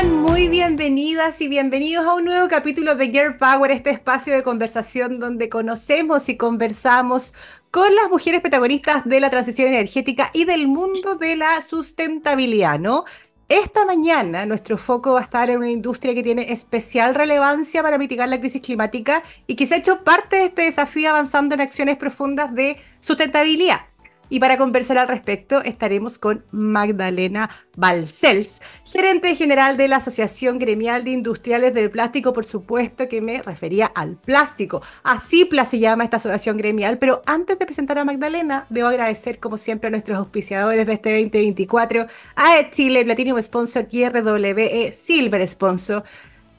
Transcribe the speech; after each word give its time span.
Sean 0.00 0.22
muy 0.22 0.48
bienvenidas 0.48 1.42
y 1.42 1.48
bienvenidos 1.48 2.06
a 2.06 2.14
un 2.14 2.24
nuevo 2.24 2.48
capítulo 2.48 2.94
de 2.94 3.08
Girl 3.08 3.36
Power, 3.36 3.70
este 3.70 3.90
espacio 3.90 4.34
de 4.34 4.42
conversación 4.42 5.18
donde 5.18 5.50
conocemos 5.50 6.30
y 6.30 6.38
conversamos 6.38 7.34
con 7.70 7.94
las 7.94 8.08
mujeres 8.08 8.40
protagonistas 8.40 9.04
de 9.04 9.20
la 9.20 9.28
transición 9.28 9.68
energética 9.68 10.30
y 10.32 10.46
del 10.46 10.68
mundo 10.68 11.16
de 11.16 11.36
la 11.36 11.60
sustentabilidad, 11.60 12.78
¿no? 12.78 13.04
Esta 13.50 13.84
mañana 13.84 14.46
nuestro 14.46 14.78
foco 14.78 15.14
va 15.14 15.20
a 15.20 15.24
estar 15.24 15.50
en 15.50 15.58
una 15.58 15.70
industria 15.70 16.14
que 16.14 16.22
tiene 16.22 16.50
especial 16.50 17.14
relevancia 17.14 17.82
para 17.82 17.98
mitigar 17.98 18.30
la 18.30 18.40
crisis 18.40 18.62
climática 18.62 19.22
y 19.46 19.54
que 19.54 19.66
se 19.66 19.74
ha 19.74 19.78
hecho 19.78 20.02
parte 20.02 20.36
de 20.36 20.44
este 20.46 20.62
desafío 20.62 21.10
avanzando 21.10 21.54
en 21.54 21.60
acciones 21.60 21.98
profundas 21.98 22.54
de 22.54 22.78
sustentabilidad. 23.00 23.89
Y 24.30 24.38
para 24.38 24.56
conversar 24.56 24.96
al 24.96 25.08
respecto 25.08 25.60
estaremos 25.62 26.18
con 26.18 26.44
Magdalena 26.52 27.50
Balcells, 27.76 28.62
gerente 28.84 29.34
general 29.34 29.76
de 29.76 29.88
la 29.88 29.96
Asociación 29.96 30.58
Gremial 30.60 31.02
de 31.02 31.10
Industriales 31.10 31.74
del 31.74 31.90
Plástico, 31.90 32.32
por 32.32 32.44
supuesto 32.44 33.08
que 33.08 33.20
me 33.20 33.42
refería 33.42 33.86
al 33.86 34.16
plástico. 34.16 34.82
Así 35.02 35.48
se 35.68 35.78
llama 35.80 36.04
esta 36.04 36.18
asociación 36.18 36.56
gremial, 36.56 36.98
pero 36.98 37.22
antes 37.26 37.58
de 37.58 37.66
presentar 37.66 37.98
a 37.98 38.04
Magdalena, 38.04 38.66
debo 38.70 38.88
agradecer 38.88 39.40
como 39.40 39.56
siempre 39.56 39.88
a 39.88 39.90
nuestros 39.90 40.16
auspiciadores 40.16 40.86
de 40.86 40.92
este 40.92 41.10
2024, 41.10 42.06
a 42.36 42.70
Chile 42.70 43.04
Platinum 43.04 43.42
Sponsor 43.42 43.86
y 43.90 44.08
RWE 44.08 44.92
Silver 44.92 45.46
Sponsor, 45.48 46.04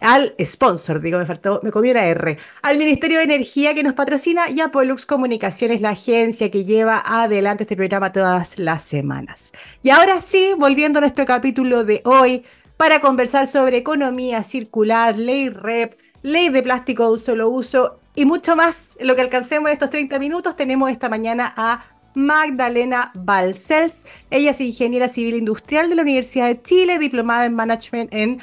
al 0.01 0.35
sponsor, 0.43 0.99
digo, 0.99 1.19
me 1.19 1.25
faltó, 1.25 1.59
me 1.63 1.71
comí 1.71 1.91
una 1.91 2.05
R, 2.05 2.37
al 2.63 2.77
Ministerio 2.77 3.19
de 3.19 3.23
Energía 3.25 3.73
que 3.73 3.83
nos 3.83 3.93
patrocina 3.93 4.49
y 4.49 4.59
a 4.59 4.69
Pollux 4.69 5.05
Comunicaciones, 5.05 5.79
la 5.79 5.91
agencia 5.91 6.49
que 6.51 6.65
lleva 6.65 7.03
adelante 7.05 7.63
este 7.63 7.75
programa 7.75 8.11
todas 8.11 8.57
las 8.57 8.83
semanas. 8.83 9.53
Y 9.83 9.91
ahora 9.91 10.21
sí, 10.21 10.53
volviendo 10.57 10.97
a 10.99 11.01
nuestro 11.01 11.25
capítulo 11.25 11.85
de 11.85 12.01
hoy, 12.03 12.43
para 12.77 12.99
conversar 12.99 13.45
sobre 13.45 13.77
economía 13.77 14.41
circular, 14.41 15.17
ley 15.17 15.49
REP, 15.49 15.99
ley 16.23 16.49
de 16.49 16.63
plástico 16.63 17.03
de 17.05 17.11
un 17.11 17.19
solo 17.19 17.49
uso 17.49 17.99
y 18.15 18.25
mucho 18.25 18.55
más, 18.55 18.97
lo 18.99 19.15
que 19.15 19.21
alcancemos 19.21 19.69
en 19.69 19.73
estos 19.73 19.89
30 19.91 20.19
minutos, 20.19 20.55
tenemos 20.55 20.89
esta 20.89 21.07
mañana 21.07 21.53
a 21.55 21.85
Magdalena 22.13 23.11
Balcells. 23.13 24.05
Ella 24.29 24.51
es 24.51 24.59
ingeniera 24.61 25.07
civil 25.07 25.35
industrial 25.35 25.89
de 25.89 25.95
la 25.95 26.01
Universidad 26.01 26.47
de 26.47 26.61
Chile, 26.61 26.99
diplomada 26.99 27.45
en 27.45 27.53
Management 27.53 28.13
en 28.13 28.41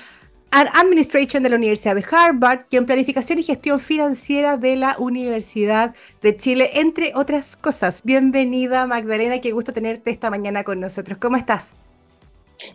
Administration 0.50 1.42
de 1.42 1.50
la 1.50 1.56
Universidad 1.56 1.94
de 1.94 2.04
Harvard 2.10 2.60
y 2.70 2.76
en 2.76 2.86
Planificación 2.86 3.38
y 3.38 3.42
Gestión 3.42 3.80
Financiera 3.80 4.56
de 4.56 4.76
la 4.76 4.96
Universidad 4.98 5.94
de 6.22 6.36
Chile, 6.36 6.70
entre 6.74 7.12
otras 7.14 7.56
cosas. 7.56 8.02
Bienvenida 8.02 8.86
Magdalena, 8.86 9.40
qué 9.40 9.52
gusto 9.52 9.72
tenerte 9.72 10.10
esta 10.10 10.30
mañana 10.30 10.64
con 10.64 10.80
nosotros. 10.80 11.18
¿Cómo 11.18 11.36
estás? 11.36 11.74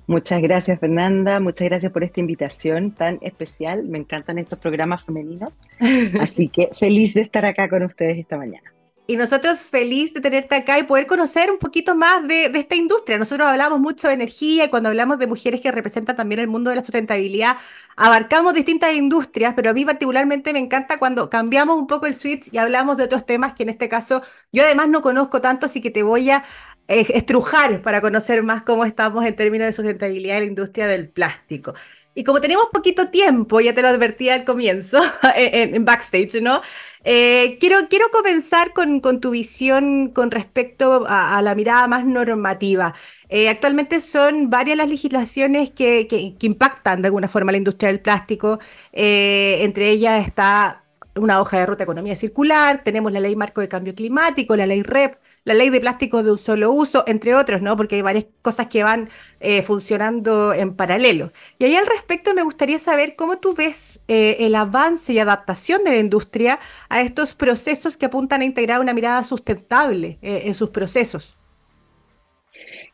Muchas 0.08 0.42
gracias 0.42 0.80
Fernanda, 0.80 1.40
muchas 1.40 1.68
gracias 1.68 1.92
por 1.92 2.04
esta 2.04 2.20
invitación 2.20 2.92
tan 2.92 3.18
especial. 3.22 3.84
Me 3.84 3.98
encantan 3.98 4.38
estos 4.38 4.60
programas 4.60 5.04
femeninos, 5.04 5.62
así 6.20 6.48
que 6.48 6.70
feliz 6.78 7.14
de 7.16 7.22
estar 7.22 7.44
acá 7.46 7.68
con 7.68 7.84
ustedes 7.84 8.18
esta 8.18 8.38
mañana. 8.38 8.72
Y 9.06 9.18
nosotros 9.18 9.64
feliz 9.64 10.14
de 10.14 10.22
tenerte 10.22 10.56
acá 10.56 10.80
y 10.80 10.84
poder 10.84 11.08
conocer 11.08 11.52
un 11.52 11.58
poquito 11.58 11.94
más 11.94 12.26
de, 12.26 12.46
esta 12.46 12.76
industria. 12.76 13.18
Nosotros 13.18 13.46
hablamos 13.48 13.82
mucho 13.82 14.08
de 14.08 14.14
energía 14.14 14.66
y 14.66 14.70
cuando 14.70 14.88
hablamos 14.88 15.20
de 15.20 15.28
mujeres 15.28 15.60
que 15.60 15.72
representan 15.74 16.16
también 16.16 16.40
el 16.40 16.48
mundo 16.48 16.70
de 16.70 16.78
la 16.78 16.84
sustentabilidad, 16.86 17.58
abarcamos 17.98 18.54
distintas 18.54 18.94
industrias, 18.94 19.56
pero 19.56 19.72
a 19.72 19.74
mí 19.74 19.84
particularmente 19.84 20.54
me 20.54 20.60
encanta 20.60 21.00
cuando 21.00 21.30
cambiamos 21.30 21.78
un 21.78 21.88
poco 21.88 22.06
el 22.06 22.16
switch 22.16 22.48
y 22.54 22.58
hablamos 22.58 22.96
de 22.96 23.04
otros 23.04 23.26
temas 23.26 23.54
que 23.54 23.64
en 23.64 23.70
este 23.70 23.90
caso 23.90 24.22
yo 24.54 24.64
además 24.64 24.88
no 24.88 25.02
conozco 25.02 25.42
tanto, 25.42 25.66
así 25.66 25.82
que 25.82 25.92
te 25.92 26.04
voy 26.04 26.30
a 26.30 26.46
eh, 26.88 27.06
estrujar 27.14 27.82
para 27.82 28.00
conocer 28.02 28.42
más 28.44 28.64
cómo 28.64 28.86
estamos 28.86 29.26
en 29.26 29.36
términos 29.36 29.66
de 29.68 29.74
sustentabilidad 29.74 30.38
en 30.38 30.44
la 30.44 30.48
industria 30.50 30.88
del 30.88 31.10
plástico. 31.10 31.74
Y 32.16 32.24
como 32.24 32.42
tenemos 32.42 32.68
poquito 32.72 33.10
tiempo, 33.10 33.60
ya 33.60 33.74
te 33.74 33.82
lo 33.82 33.88
advertí 33.88 34.30
al 34.30 34.46
comienzo, 34.46 35.02
en, 35.36 35.84
backstage, 35.86 36.42
¿no? 36.42 36.62
Eh, 37.04 37.58
quiero, 37.60 37.90
quiero 37.90 38.10
comenzar 38.12 38.72
con, 38.72 39.00
con, 39.02 39.20
tu 39.20 39.32
visión 39.32 40.10
con 40.10 40.32
respecto 40.32 41.06
a, 41.08 41.42
la 41.42 41.56
mirada 41.56 41.88
más 41.88 42.06
normativa. 42.06 42.94
Eh, 43.30 43.50
actualmente 43.50 44.00
son 44.00 44.50
varias 44.50 44.78
las 44.78 44.90
legislaciones 44.90 45.72
que, 45.72 46.08
que, 46.08 46.36
impactan 46.46 47.02
de 47.02 47.08
alguna 47.08 47.28
forma 47.28 47.52
la 47.52 47.58
industria 47.58 47.90
del 47.90 48.00
plástico. 48.00 48.60
Eh, 48.92 49.58
entre 49.62 49.90
ellas 49.90 50.26
está 50.26 50.84
una 51.16 51.42
hoja 51.42 51.60
de 51.60 51.66
ruta 51.66 51.80
de 51.80 51.84
economía 51.86 52.16
circular, 52.16 52.84
tenemos 52.84 53.12
la 53.12 53.20
ley 53.20 53.36
marco 53.36 53.62
de 53.62 53.68
cambio 53.68 53.94
climático, 53.96 54.56
la 54.56 54.66
ley 54.66 54.84
REP, 54.84 55.16
la 55.46 55.54
ley 55.54 55.70
de 55.70 55.82
plástico 55.82 56.24
de 56.24 56.32
un 56.32 56.38
solo 56.38 56.72
uso, 56.72 57.04
entre 57.06 57.36
otros, 57.36 57.62
¿no? 57.62 57.76
Porque 57.76 57.96
hay 57.96 58.02
varias 58.02 58.26
cosas 58.42 58.68
que 58.68 58.84
van 58.84 59.10
eh, 59.40 59.62
funcionando 59.62 60.54
en 60.54 60.76
paralelo. 60.76 61.32
Y 61.60 61.66
ahí 61.66 61.76
al 61.76 61.86
respecto 61.86 62.34
me 62.34 62.44
gustaría 62.44 62.80
saber 62.80 63.16
cómo 63.16 63.38
tú 63.40 63.54
ves 63.54 64.02
eh, 64.08 64.38
el 64.40 64.56
avance 64.56 65.12
y 65.12 65.20
adaptación 65.20 65.84
de 65.84 65.92
la 65.92 66.00
industria 66.00 66.60
a 66.90 67.02
estos 67.02 67.36
procesos 67.36 67.98
que 67.98 68.06
apuntan 68.06 68.42
a 68.42 68.46
integrar 68.46 68.80
una 68.80 68.94
mirada 68.94 69.24
sustentable 69.24 70.18
eh, 70.22 70.44
en 70.46 70.54
sus 70.54 70.70
procesos. 70.70 71.38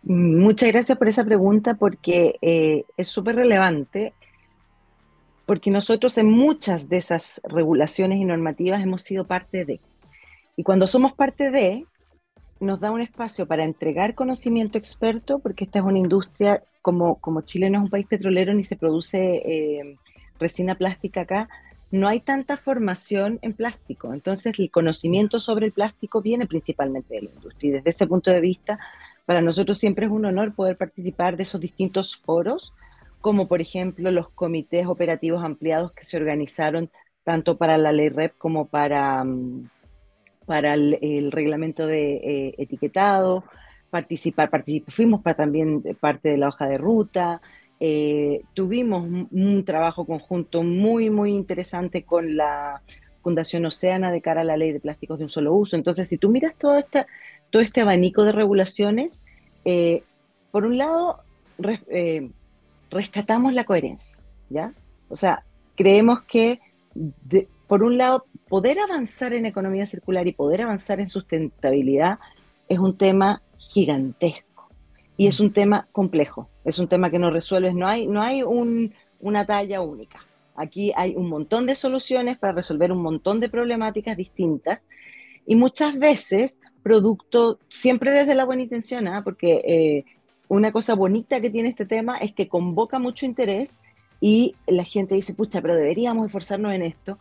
Muchas 0.01 0.71
gracias 0.71 0.97
por 0.97 1.07
esa 1.07 1.25
pregunta 1.25 1.75
porque 1.75 2.85
es 2.95 3.07
súper 3.07 3.35
relevante 3.35 4.13
porque 5.45 5.71
nosotros 5.71 6.15
en 6.19 6.29
muchas 6.29 6.89
de 6.89 6.97
esas 6.97 7.41
regulaciones 7.43 8.19
y 8.19 8.25
normativas 8.25 8.83
hemos 8.83 9.01
sido 9.01 9.25
parte 9.25 9.65
de. 9.65 9.79
Y 10.55 10.61
cuando 10.61 10.85
somos 10.85 11.13
parte 11.13 11.49
de, 11.49 11.85
nos 12.59 12.79
da 12.79 12.91
un 12.91 13.01
espacio 13.01 13.47
para 13.47 13.63
entregar 13.63 14.15
conocimiento 14.15 14.77
experto, 14.77 15.39
porque 15.39 15.65
esta 15.65 15.79
es 15.79 15.85
una 15.85 15.99
industria, 15.99 16.63
como, 16.81 17.15
como 17.15 17.41
Chile 17.41 17.69
no 17.69 17.79
es 17.79 17.83
un 17.85 17.89
país 17.89 18.07
petrolero 18.07 18.53
ni 18.53 18.63
se 18.63 18.75
produce 18.75 19.19
eh, 19.45 19.97
resina 20.39 20.75
plástica 20.75 21.21
acá, 21.21 21.49
no 21.91 22.07
hay 22.07 22.19
tanta 22.19 22.57
formación 22.57 23.39
en 23.41 23.53
plástico. 23.53 24.13
Entonces, 24.13 24.53
el 24.59 24.69
conocimiento 24.69 25.39
sobre 25.39 25.65
el 25.65 25.71
plástico 25.71 26.21
viene 26.21 26.45
principalmente 26.45 27.15
de 27.15 27.21
la 27.23 27.31
industria. 27.31 27.69
Y 27.69 27.71
desde 27.73 27.89
ese 27.89 28.07
punto 28.07 28.29
de 28.29 28.41
vista, 28.41 28.79
para 29.25 29.41
nosotros 29.41 29.77
siempre 29.77 30.05
es 30.05 30.11
un 30.11 30.25
honor 30.25 30.53
poder 30.53 30.77
participar 30.77 31.35
de 31.35 31.43
esos 31.43 31.59
distintos 31.59 32.17
foros, 32.17 32.73
como 33.21 33.47
por 33.47 33.59
ejemplo 33.61 34.11
los 34.11 34.29
comités 34.29 34.87
operativos 34.87 35.43
ampliados 35.43 35.91
que 35.91 36.05
se 36.05 36.17
organizaron 36.17 36.89
tanto 37.23 37.57
para 37.57 37.77
la 37.77 37.91
ley 37.91 38.09
REP 38.09 38.37
como 38.37 38.65
para... 38.65 39.23
Mm, 39.23 39.69
para 40.49 40.73
el, 40.73 41.31
reglamento 41.31 41.85
de 41.85 42.13
eh, 42.13 42.55
etiquetado, 42.57 43.43
participar, 43.91 44.49
fuimos 44.87 45.21
para 45.21 45.37
también 45.37 45.83
parte 45.99 46.29
de 46.29 46.37
la 46.39 46.47
hoja 46.47 46.65
de 46.65 46.79
ruta, 46.79 47.39
eh, 47.79 48.41
tuvimos 48.55 49.27
un, 49.29 49.63
trabajo 49.63 50.07
conjunto 50.07 50.63
muy, 50.63 51.11
muy 51.11 51.33
interesante 51.33 52.01
con 52.01 52.35
la 52.35 52.81
Fundación 53.19 53.63
Oceana 53.67 54.11
de 54.11 54.21
cara 54.23 54.41
a 54.41 54.43
la 54.43 54.57
ley 54.57 54.71
de 54.71 54.79
plásticos 54.79 55.19
de 55.19 55.25
un 55.25 55.29
solo 55.29 55.53
uso. 55.53 55.75
Entonces, 55.75 56.07
si 56.07 56.17
tú 56.17 56.29
miras 56.29 56.55
todo, 56.55 56.79
esta, 56.79 57.05
todo 57.51 57.61
este 57.61 57.81
abanico 57.81 58.23
de 58.23 58.31
regulaciones, 58.31 59.21
eh, 59.65 60.01
por 60.49 60.65
un 60.65 60.79
lado, 60.79 61.19
rescatamos 62.89 63.53
la 63.53 63.65
coherencia, 63.65 64.17
¿ya? 64.49 64.73
O 65.09 65.15
sea, 65.15 65.45
creemos 65.75 66.23
que 66.23 66.59
por 67.67 67.83
un 67.83 67.99
lado, 67.99 68.25
poder 68.49 68.79
avanzar 68.79 69.33
en 69.33 69.45
economía 69.45 69.85
circular 69.85 70.27
y 70.27 70.33
poder 70.33 70.63
avanzar 70.63 70.99
en 70.99 71.07
sustentabilidad 71.07 72.19
es 72.67 72.79
un 72.79 72.97
tema 72.97 73.41
gigantesco 73.57 74.69
y 75.17 75.27
es 75.27 75.39
un 75.39 75.53
tema 75.53 75.87
complejo, 75.91 76.49
es 76.65 76.79
un 76.79 76.87
tema 76.87 77.11
que 77.11 77.19
no 77.19 77.29
resuelves, 77.29 77.75
no 77.75 77.87
hay, 77.87 78.07
no 78.07 78.21
hay 78.21 78.43
una 79.19 79.45
talla 79.45 79.81
única. 79.81 80.25
Aquí 80.55 80.91
hay 80.95 81.15
un 81.15 81.29
montón 81.29 81.65
de 81.65 81.75
soluciones 81.75 82.37
para 82.37 82.53
resolver 82.53 82.91
un 82.91 83.01
montón 83.01 83.39
de 83.39 83.49
problemáticas 83.49 84.17
distintas 84.17 84.81
y 85.45 85.55
muchas 85.55 85.97
veces 85.97 86.59
producto, 86.83 87.59
siempre 87.69 88.11
desde 88.11 88.35
la 88.35 88.45
buena 88.45 88.63
intención, 88.63 89.07
¿ah? 89.07 89.21
porque 89.23 89.61
eh, 89.65 90.05
una 90.47 90.71
cosa 90.71 90.95
bonita 90.95 91.39
que 91.39 91.49
tiene 91.49 91.69
este 91.69 91.85
tema 91.85 92.17
es 92.17 92.33
que 92.33 92.47
convoca 92.47 92.99
mucho 92.99 93.25
interés 93.25 93.71
y 94.21 94.55
la 94.67 94.83
gente 94.83 95.15
dice, 95.15 95.33
pucha, 95.33 95.61
pero 95.61 95.75
deberíamos 95.75 96.25
esforzarnos 96.25 96.73
en 96.73 96.81
esto, 96.81 97.19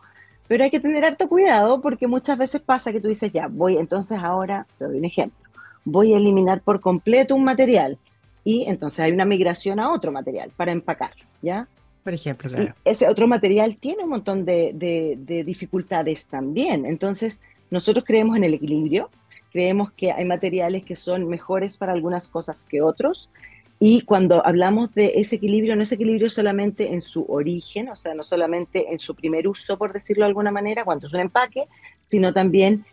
pero 0.49 0.63
hay 0.63 0.71
que 0.71 0.79
tener 0.79 1.05
harto 1.05 1.29
cuidado 1.29 1.79
porque 1.79 2.07
muchas 2.07 2.35
veces 2.35 2.59
pasa 2.59 2.91
que 2.91 2.99
tú 2.99 3.07
dices, 3.07 3.31
ya, 3.31 3.47
voy, 3.47 3.77
entonces 3.77 4.17
ahora, 4.19 4.65
te 4.79 4.85
doy 4.85 4.97
un 4.97 5.05
ejemplo, 5.05 5.37
voy 5.85 6.11
a 6.13 6.17
eliminar 6.17 6.61
por 6.61 6.81
completo 6.81 7.35
un 7.35 7.43
material 7.43 7.99
y 8.43 8.63
entonces 8.63 9.01
hay 9.01 9.11
una 9.11 9.25
migración 9.25 9.79
a 9.79 9.91
otro 9.91 10.11
material 10.11 10.51
para 10.57 10.71
empacar, 10.71 11.11
¿ya? 11.43 11.67
Por 12.03 12.15
ejemplo, 12.15 12.49
claro. 12.49 12.73
ese 12.83 13.07
otro 13.07 13.27
material 13.27 13.77
tiene 13.77 14.03
un 14.05 14.09
montón 14.09 14.43
de, 14.43 14.71
de 14.73 15.43
dificultades 15.43 16.25
también. 16.25 16.87
Entonces, 16.87 17.39
nosotros 17.69 18.03
creemos 18.03 18.35
en 18.35 18.45
el 18.45 18.55
equilibrio, 18.55 19.11
creemos 19.51 19.91
que 19.91 20.11
hay 20.11 20.25
materiales 20.25 20.83
que 20.83 20.95
son 20.95 21.29
mejores 21.29 21.77
para 21.77 21.93
algunas 21.93 22.27
cosas 22.27 22.65
que 22.65 22.81
otros, 22.81 23.29
y 23.79 24.01
cuando 24.01 24.45
hablamos 24.45 24.93
de 24.93 25.13
ese 25.15 25.37
equilibrio, 25.37 25.75
no 25.75 25.83
es 25.83 25.91
equilibrio 25.91 26.29
solamente 26.29 26.93
en 26.93 27.01
su 27.01 27.25
origen, 27.29 27.87
o 27.89 27.95
sea, 27.95 28.13
no 28.13 28.23
solamente 28.23 28.91
en 28.91 28.99
su 28.99 29.15
primer 29.15 29.47
uso, 29.47 29.77
por 29.77 29.93
decirlo 29.93 30.25
de 30.25 30.29
alguna 30.29 30.51
manera, 30.51 30.83
cuando 30.83 31.07
es 31.07 31.13
un 31.13 31.21
empaque, 31.21 31.67
sino 32.05 32.33
también 32.33 32.85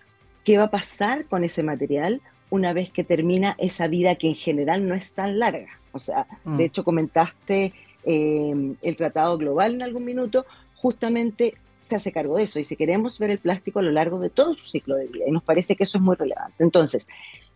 qué 0.44 0.58
va 0.58 0.64
a 0.64 0.70
pasar 0.70 1.24
con 1.26 1.42
ese 1.42 1.64
material 1.64 2.20
una 2.50 2.72
vez 2.72 2.90
que 2.90 3.02
termina 3.02 3.56
esa 3.58 3.88
vida 3.88 4.14
que 4.14 4.28
en 4.28 4.36
general 4.36 4.86
no 4.86 4.94
es 4.94 5.12
tan 5.12 5.40
larga. 5.40 5.80
O 5.90 5.98
sea, 5.98 6.26
de 6.44 6.50
mm. 6.50 6.60
hecho 6.60 6.84
comentaste 6.84 7.72
em, 8.04 8.76
el 8.80 8.96
Tratado 8.96 9.36
Global 9.38 9.74
en 9.74 9.82
algún 9.82 10.04
minuto, 10.04 10.46
justamente 10.76 11.54
se 11.88 11.96
hace 11.96 12.12
cargo 12.12 12.36
de 12.36 12.44
eso. 12.44 12.60
Y 12.60 12.64
si 12.64 12.76
queremos 12.76 13.18
ver 13.18 13.30
el 13.30 13.38
plástico 13.40 13.80
a 13.80 13.82
lo 13.82 13.90
largo 13.90 14.20
de 14.20 14.30
todo 14.30 14.54
su 14.54 14.66
ciclo 14.66 14.94
de 14.94 15.08
vida, 15.08 15.24
y 15.26 15.32
nos 15.32 15.42
parece 15.42 15.74
que 15.74 15.82
eso 15.82 15.98
es 15.98 16.04
muy 16.04 16.14
relevante. 16.14 16.62
Entonces, 16.62 17.08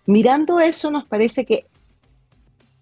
mirando 0.07 0.59
eso, 0.59 0.91
nos 0.91 1.05
parece 1.05 1.45
que 1.45 1.67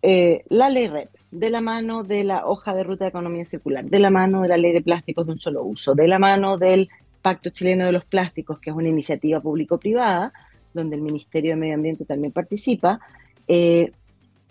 eh, 0.02 0.44
la 0.48 0.68
ley 0.68 0.88
REP, 0.88 1.10
de 1.30 1.50
la 1.50 1.60
mano 1.60 2.04
de 2.04 2.24
la 2.24 2.46
hoja 2.46 2.74
de 2.74 2.84
ruta 2.84 3.04
de 3.04 3.10
economía 3.10 3.44
circular, 3.44 3.84
de 3.84 3.98
la 3.98 4.10
mano 4.10 4.42
de 4.42 4.48
la 4.48 4.56
ley 4.56 4.72
de 4.72 4.82
plásticos 4.82 5.26
de 5.26 5.32
un 5.32 5.38
solo 5.38 5.64
uso, 5.64 5.94
de 5.94 6.08
la 6.08 6.18
mano 6.18 6.56
del 6.56 6.88
Pacto 7.22 7.50
Chileno 7.50 7.84
de 7.86 7.92
los 7.92 8.04
Plásticos, 8.04 8.58
que 8.60 8.70
es 8.70 8.76
una 8.76 8.88
iniciativa 8.88 9.40
público-privada, 9.40 10.32
donde 10.72 10.96
el 10.96 11.02
Ministerio 11.02 11.52
de 11.52 11.56
Medio 11.56 11.74
Ambiente 11.74 12.04
también 12.04 12.32
participa, 12.32 13.00
eh, 13.48 13.92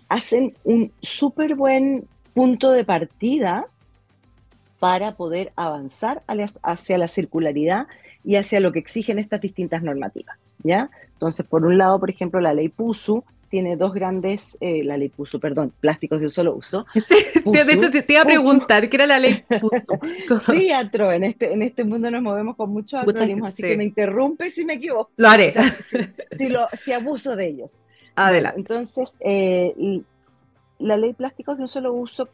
hacen 0.10 0.56
un 0.64 0.92
súper 1.02 1.56
buen 1.56 2.06
punto 2.34 2.72
de 2.72 2.84
partida 2.84 3.68
para 4.80 5.16
poder 5.16 5.52
avanzar 5.56 6.24
hacia 6.62 6.98
la 6.98 7.08
circularidad 7.08 7.88
y 8.24 8.36
hacia 8.36 8.60
lo 8.60 8.72
que 8.72 8.80
exigen 8.80 9.18
estas 9.18 9.42
distintas 9.42 9.82
normativas. 9.82 10.38
¿ya? 10.64 10.92
Entonces, 11.14 11.46
por 11.46 11.66
un 11.66 11.78
lado, 11.78 12.00
por 12.00 12.10
ejemplo, 12.10 12.40
la 12.40 12.54
ley 12.54 12.70
PUSU 12.70 13.24
tiene 13.50 13.78
dos 13.78 13.94
grandes, 13.94 14.58
eh, 14.60 14.84
la 14.84 14.98
ley 14.98 15.10
PUSU, 15.10 15.40
perdón, 15.40 15.74
plásticos 15.80 16.20
de 16.20 16.26
un 16.26 16.32
solo 16.32 16.56
uso. 16.56 16.86
Sí, 17.02 17.16
de 17.44 17.74
hecho 17.74 17.90
te, 17.90 18.06
iba 18.10 18.22
a 18.22 18.26
preguntar, 18.26 18.90
¿qué 18.90 18.98
era 18.98 19.06
la 19.06 19.20
ley 19.20 19.44
PUSU? 19.62 20.00
sí, 20.52 20.72
Atro, 20.72 21.12
en 21.12 21.24
este, 21.24 21.54
en 21.54 21.62
este 21.62 21.84
mundo 21.84 22.12
nos 22.12 22.22
movemos 22.22 22.56
con 22.56 22.70
muchos 22.72 23.02
acrónimos, 23.02 23.50
así 23.50 23.64
que 23.64 23.78
me 23.78 23.86
interrumpe 23.86 24.50
si 24.50 24.66
me 24.66 24.74
equivoco. 24.74 25.12
Lo 25.16 25.30
haré. 25.30 25.52
si, 26.38 26.50
lo, 26.50 26.68
si, 26.74 26.92
abuso 26.92 27.36
de 27.36 27.48
ellos. 27.48 27.82
Adelante. 28.16 28.60
entonces, 28.60 29.16
eh, 29.20 30.02
la 30.80 30.98
ley 30.98 31.14
plásticos 31.14 31.58
de 31.58 31.64
un 31.64 31.70
solo 31.70 31.94
uso 31.94 32.30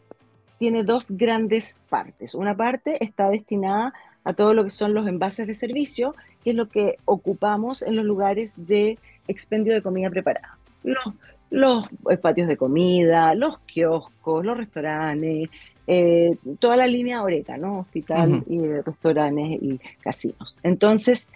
tiene 0.58 0.84
dos 0.84 1.06
grandes 1.10 1.80
partes. 1.90 2.36
Una 2.36 2.56
parte 2.56 3.04
está 3.04 3.30
destinada 3.30 3.94
a 4.24 4.34
todo 4.34 4.54
lo 4.54 4.64
que 4.64 4.72
son 4.72 4.94
los 4.94 5.08
envases 5.08 5.48
de 5.48 5.54
servicio, 5.54 6.16
que 6.44 6.52
es 6.52 6.56
lo 6.56 6.70
que 6.70 6.98
ocupamos 7.06 7.82
en 7.82 7.96
los 7.96 8.06
lugares 8.06 8.54
de 8.56 8.98
expendio 9.28 9.74
de 9.74 9.82
comida 9.82 10.10
preparada. 10.10 10.58
Los, 10.84 11.16
los 11.50 11.88
patios 12.22 12.48
de 12.48 12.58
comida, 12.58 13.36
los 13.36 13.60
kioscos, 13.60 14.46
los 14.46 14.58
restaurantes, 14.58 15.50
eh, 15.86 16.38
toda 16.60 16.78
la 16.78 16.88
línea 16.88 17.24
Oreca, 17.24 17.58
¿no? 17.58 17.80
Hospital 17.80 18.44
y 18.48 18.60
restaurantes 18.60 19.62
y 19.62 19.80
casinos. 20.02 20.58
Entonces, 20.64 21.28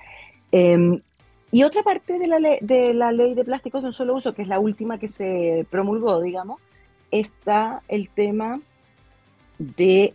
em, 0.51 1.01
y 1.51 1.63
otra 1.63 1.83
parte 1.83 2.19
de 2.19 2.27
la, 2.27 2.39
ley, 2.39 2.57
de 2.61 2.93
la 2.93 3.11
ley 3.11 3.33
de 3.33 3.43
plásticos 3.43 3.81
de 3.81 3.87
un 3.87 3.93
solo 3.93 4.15
uso, 4.15 4.33
que 4.33 4.41
es 4.41 4.47
la 4.47 4.59
última 4.59 4.97
que 4.99 5.07
se 5.07 5.65
promulgó, 5.69 6.21
digamos, 6.21 6.59
está 7.11 7.81
el 7.87 8.09
tema 8.09 8.59
de 9.57 10.13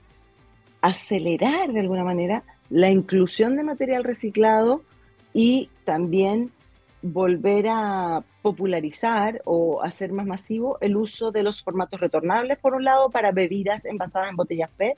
acelerar 0.80 1.72
de 1.72 1.80
alguna 1.80 2.04
manera 2.04 2.42
la 2.70 2.90
inclusión 2.90 3.56
de 3.56 3.64
material 3.64 4.04
reciclado 4.04 4.82
y 5.32 5.70
también 5.84 6.50
volver 7.02 7.66
a 7.68 8.22
popularizar 8.42 9.42
o 9.44 9.82
hacer 9.82 10.12
más 10.12 10.26
masivo 10.26 10.78
el 10.80 10.96
uso 10.96 11.32
de 11.32 11.42
los 11.42 11.62
formatos 11.62 12.00
retornables, 12.00 12.58
por 12.58 12.74
un 12.74 12.84
lado, 12.84 13.10
para 13.10 13.32
bebidas 13.32 13.84
envasadas 13.84 14.30
en 14.30 14.36
botellas 14.36 14.70
PET 14.76 14.96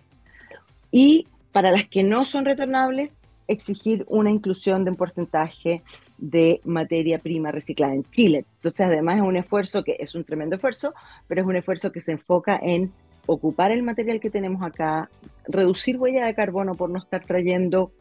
y 0.91 1.27
para 1.53 1.71
las 1.71 1.89
que 1.89 2.03
no 2.03 2.25
son 2.25 2.45
retornables, 2.45 3.19
exigir 3.47 4.05
una 4.09 4.31
inclusión 4.31 4.85
de 4.85 4.91
un 4.91 4.97
porcentaje 4.97 5.83
de 6.19 6.61
materia 6.65 7.19
prima 7.19 7.51
reciclada 7.51 7.95
en 7.95 8.05
Chile. 8.05 8.45
Entonces, 8.57 8.81
además 8.87 9.17
es 9.17 9.23
un 9.23 9.37
esfuerzo 9.37 9.85
que 9.85 9.97
es 9.99 10.15
un 10.15 10.25
tremendo 10.25 10.57
esfuerzo, 10.57 10.95
pero 11.27 11.41
es 11.41 11.47
un 11.47 11.57
esfuerzo 11.57 11.93
que 11.93 12.01
se 12.01 12.13
enfoca 12.13 12.59
en 12.63 12.93
ocupar 13.27 13.71
el 13.73 13.83
material 13.83 14.21
que 14.21 14.31
tenemos 14.31 14.63
acá, 14.63 15.11
reducir 15.47 15.97
huella 15.97 16.27
de 16.27 16.35
carbono 16.35 16.75
por 16.75 16.91
no 16.91 16.99
estar 16.99 17.25
trayendo, 17.25 17.93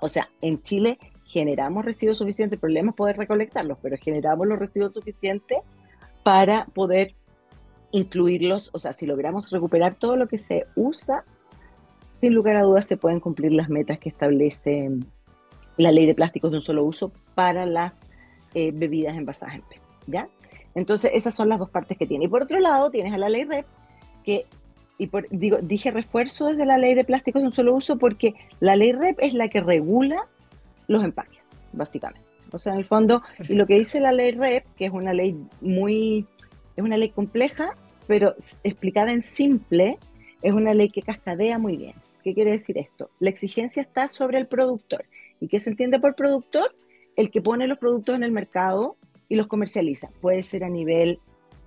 o 0.00 0.08
sea, 0.08 0.28
en 0.40 0.62
Chile 0.62 0.98
generamos 1.32 1.82
residuos 1.82 2.18
suficientes, 2.18 2.56
el 2.56 2.60
problema 2.60 2.90
es 2.90 2.96
poder 2.96 3.16
recolectarlos, 3.16 3.78
pero 3.80 3.96
generamos 3.96 4.46
los 4.46 4.58
residuos 4.58 4.92
suficientes 4.92 5.58
para 6.22 6.66
poder 6.66 7.14
incluirlos, 7.90 8.68
o 8.74 8.78
sea, 8.78 8.92
si 8.92 9.06
logramos 9.06 9.50
recuperar 9.50 9.94
todo 9.94 10.16
lo 10.16 10.28
que 10.28 10.36
se 10.36 10.66
usa, 10.76 11.24
sin 12.10 12.34
lugar 12.34 12.56
a 12.56 12.62
dudas 12.62 12.86
se 12.86 12.98
pueden 12.98 13.18
cumplir 13.18 13.54
las 13.54 13.70
metas 13.70 13.98
que 13.98 14.10
establece 14.10 14.90
la 15.78 15.90
ley 15.90 16.04
de 16.04 16.14
plásticos 16.14 16.50
de 16.50 16.58
un 16.58 16.62
solo 16.62 16.84
uso 16.84 17.12
para 17.34 17.64
las 17.64 17.98
eh, 18.52 18.70
bebidas 18.70 19.16
envasadas 19.16 19.54
en 19.54 19.62
PET, 19.62 19.80
¿ya? 20.06 20.28
Entonces, 20.74 21.12
esas 21.14 21.34
son 21.34 21.48
las 21.48 21.58
dos 21.58 21.70
partes 21.70 21.96
que 21.96 22.06
tiene. 22.06 22.26
Y 22.26 22.28
por 22.28 22.42
otro 22.42 22.60
lado, 22.60 22.90
tienes 22.90 23.14
a 23.14 23.18
la 23.18 23.30
ley 23.30 23.44
REP, 23.44 23.64
que, 24.22 24.44
y 24.98 25.06
por, 25.06 25.26
digo, 25.30 25.58
dije 25.62 25.90
refuerzo 25.90 26.46
desde 26.46 26.66
la 26.66 26.76
ley 26.76 26.94
de 26.94 27.04
plásticos 27.04 27.40
de 27.40 27.48
un 27.48 27.54
solo 27.54 27.74
uso, 27.74 27.96
porque 27.96 28.34
la 28.60 28.76
ley 28.76 28.92
REP 28.92 29.18
es 29.20 29.32
la 29.32 29.48
que 29.48 29.60
regula 29.60 30.28
los 30.92 31.04
empaques, 31.04 31.52
básicamente. 31.72 32.28
O 32.52 32.58
sea, 32.58 32.74
en 32.74 32.80
el 32.80 32.84
fondo, 32.84 33.22
y 33.48 33.54
lo 33.54 33.66
que 33.66 33.78
dice 33.78 33.98
la 33.98 34.12
ley 34.12 34.32
REP, 34.32 34.64
que 34.76 34.84
es 34.84 34.92
una 34.92 35.14
ley 35.14 35.36
muy, 35.60 36.26
es 36.76 36.84
una 36.84 36.98
ley 36.98 37.08
compleja, 37.08 37.74
pero 38.06 38.34
explicada 38.62 39.12
en 39.12 39.22
simple, 39.22 39.98
es 40.42 40.52
una 40.52 40.74
ley 40.74 40.90
que 40.90 41.02
cascadea 41.02 41.58
muy 41.58 41.76
bien. 41.76 41.94
¿Qué 42.22 42.34
quiere 42.34 42.52
decir 42.52 42.78
esto? 42.78 43.10
La 43.20 43.30
exigencia 43.30 43.82
está 43.82 44.08
sobre 44.08 44.38
el 44.38 44.46
productor. 44.46 45.04
¿Y 45.40 45.48
qué 45.48 45.60
se 45.60 45.70
entiende 45.70 45.98
por 45.98 46.14
productor? 46.14 46.74
El 47.16 47.30
que 47.30 47.40
pone 47.40 47.66
los 47.66 47.78
productos 47.78 48.14
en 48.14 48.22
el 48.22 48.32
mercado 48.32 48.96
y 49.28 49.36
los 49.36 49.46
comercializa. 49.46 50.08
Puede 50.20 50.42
ser 50.42 50.62
a 50.62 50.68
nivel 50.68 51.18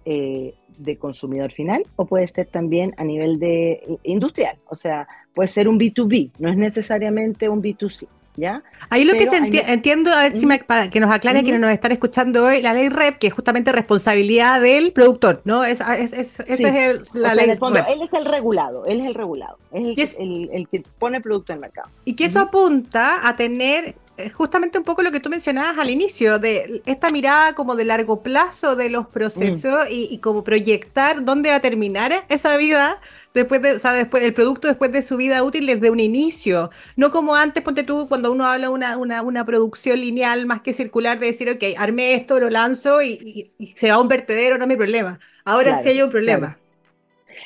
eh, 0.06 0.54
de 0.78 0.98
consumidor 0.98 1.52
final 1.52 1.84
o 1.96 2.06
puede 2.06 2.28
ser 2.28 2.48
también 2.48 2.94
a 2.98 3.04
nivel 3.04 3.40
de 3.40 3.98
industrial. 4.04 4.58
O 4.68 4.76
sea, 4.76 5.08
puede 5.34 5.48
ser 5.48 5.68
un 5.68 5.80
B2B, 5.80 6.32
no 6.38 6.50
es 6.50 6.58
necesariamente 6.58 7.50
un 7.50 7.62
B2C. 7.62 8.08
¿Ya? 8.38 8.64
Ahí 8.90 9.06
lo 9.06 9.14
que 9.14 9.28
se 9.28 9.38
entiendo, 9.38 10.12
a 10.12 10.24
ver 10.24 10.38
si 10.38 10.46
me, 10.46 10.60
para 10.60 10.90
que 10.90 11.00
nos 11.00 11.12
aclare 11.12 11.42
quienes 11.44 11.62
nos 11.62 11.72
están 11.72 11.92
escuchando 11.92 12.46
hoy, 12.46 12.62
la 12.62 12.74
ley 12.74 12.90
REP, 12.90 13.18
que 13.18 13.28
es 13.28 13.34
justamente 13.34 13.72
responsabilidad 13.72 14.62
del 14.62 14.92
productor, 14.92 15.42
¿no? 15.46 15.64
Es, 15.64 15.80
es, 15.82 16.14
es, 16.14 16.40
esa 16.42 16.90
es 16.90 17.14
la 17.14 17.34
ley. 17.34 17.50
él 17.50 18.02
es 18.02 18.14
el 18.14 18.26
regulado, 18.26 18.86
él 18.86 19.02
es 19.02 19.08
el 19.08 19.14
regulado, 19.16 19.58
es 19.72 20.16
el, 20.20 20.50
el, 20.52 20.68
que 20.68 20.84
pone 21.00 21.18
el 21.18 21.24
producto 21.24 21.54
en 21.54 21.58
el 21.58 21.62
mercado. 21.62 21.90
Y 22.04 22.16
que 22.16 22.26
eso 22.26 22.40
apunta 22.40 23.28
a 23.28 23.36
tener 23.36 23.96
eh, 24.18 24.30
justamente 24.30 24.78
un 24.78 24.86
poco 24.86 25.02
lo 25.02 25.12
que 25.12 25.20
tú 25.20 25.30
mencionabas 25.30 25.78
al 25.78 25.90
inicio, 25.90 26.40
de 26.40 26.82
esta 26.86 27.12
mirada 27.12 27.54
como 27.54 27.76
de 27.76 27.84
largo 27.84 28.22
plazo 28.22 28.78
de 28.78 28.90
los 28.90 29.08
procesos 29.08 29.86
mm. 29.86 29.92
y, 29.92 30.18
como 30.20 30.44
proyectar 30.44 31.26
dónde 31.26 31.50
va 31.50 31.56
a 31.56 31.60
terminar 31.60 32.26
esa 32.30 32.56
vida 32.56 33.02
después 33.36 33.62
de, 33.62 33.74
o 33.74 33.80
sea, 33.80 33.94
después 33.94 34.24
el 34.24 34.34
producto 34.34 34.68
después 34.68 34.92
de 34.92 35.02
su 35.02 35.18
vida 35.18 35.44
útil 35.44 35.68
desde 35.68 35.92
un 35.92 36.00
inicio. 36.00 36.72
No 36.96 37.12
como 37.12 37.36
antes, 37.36 37.64
ponte 37.64 37.84
tú, 37.84 38.08
cuando 38.08 38.32
uno 38.32 38.46
habla 38.46 38.70
una, 38.70 38.98
una, 38.98 39.22
una 39.22 39.46
producción 39.46 40.00
lineal 40.00 40.46
más 40.46 40.62
que 40.62 40.74
circular, 40.74 41.20
de 41.20 41.28
decir, 41.28 41.50
ok, 41.50 41.64
armé 41.78 42.16
esto, 42.16 42.40
lo 42.40 42.50
lanzo 42.50 43.04
y, 43.04 43.54
se 43.76 43.90
va 43.90 43.96
a 43.96 44.00
un 44.00 44.08
vertedero, 44.08 44.58
no 44.58 44.64
es 44.64 44.70
mi 44.70 44.76
problema. 44.76 45.20
Ahora 45.44 45.82
sí 45.84 45.90
hay 45.90 46.02
un 46.02 46.10
problema. 46.10 46.58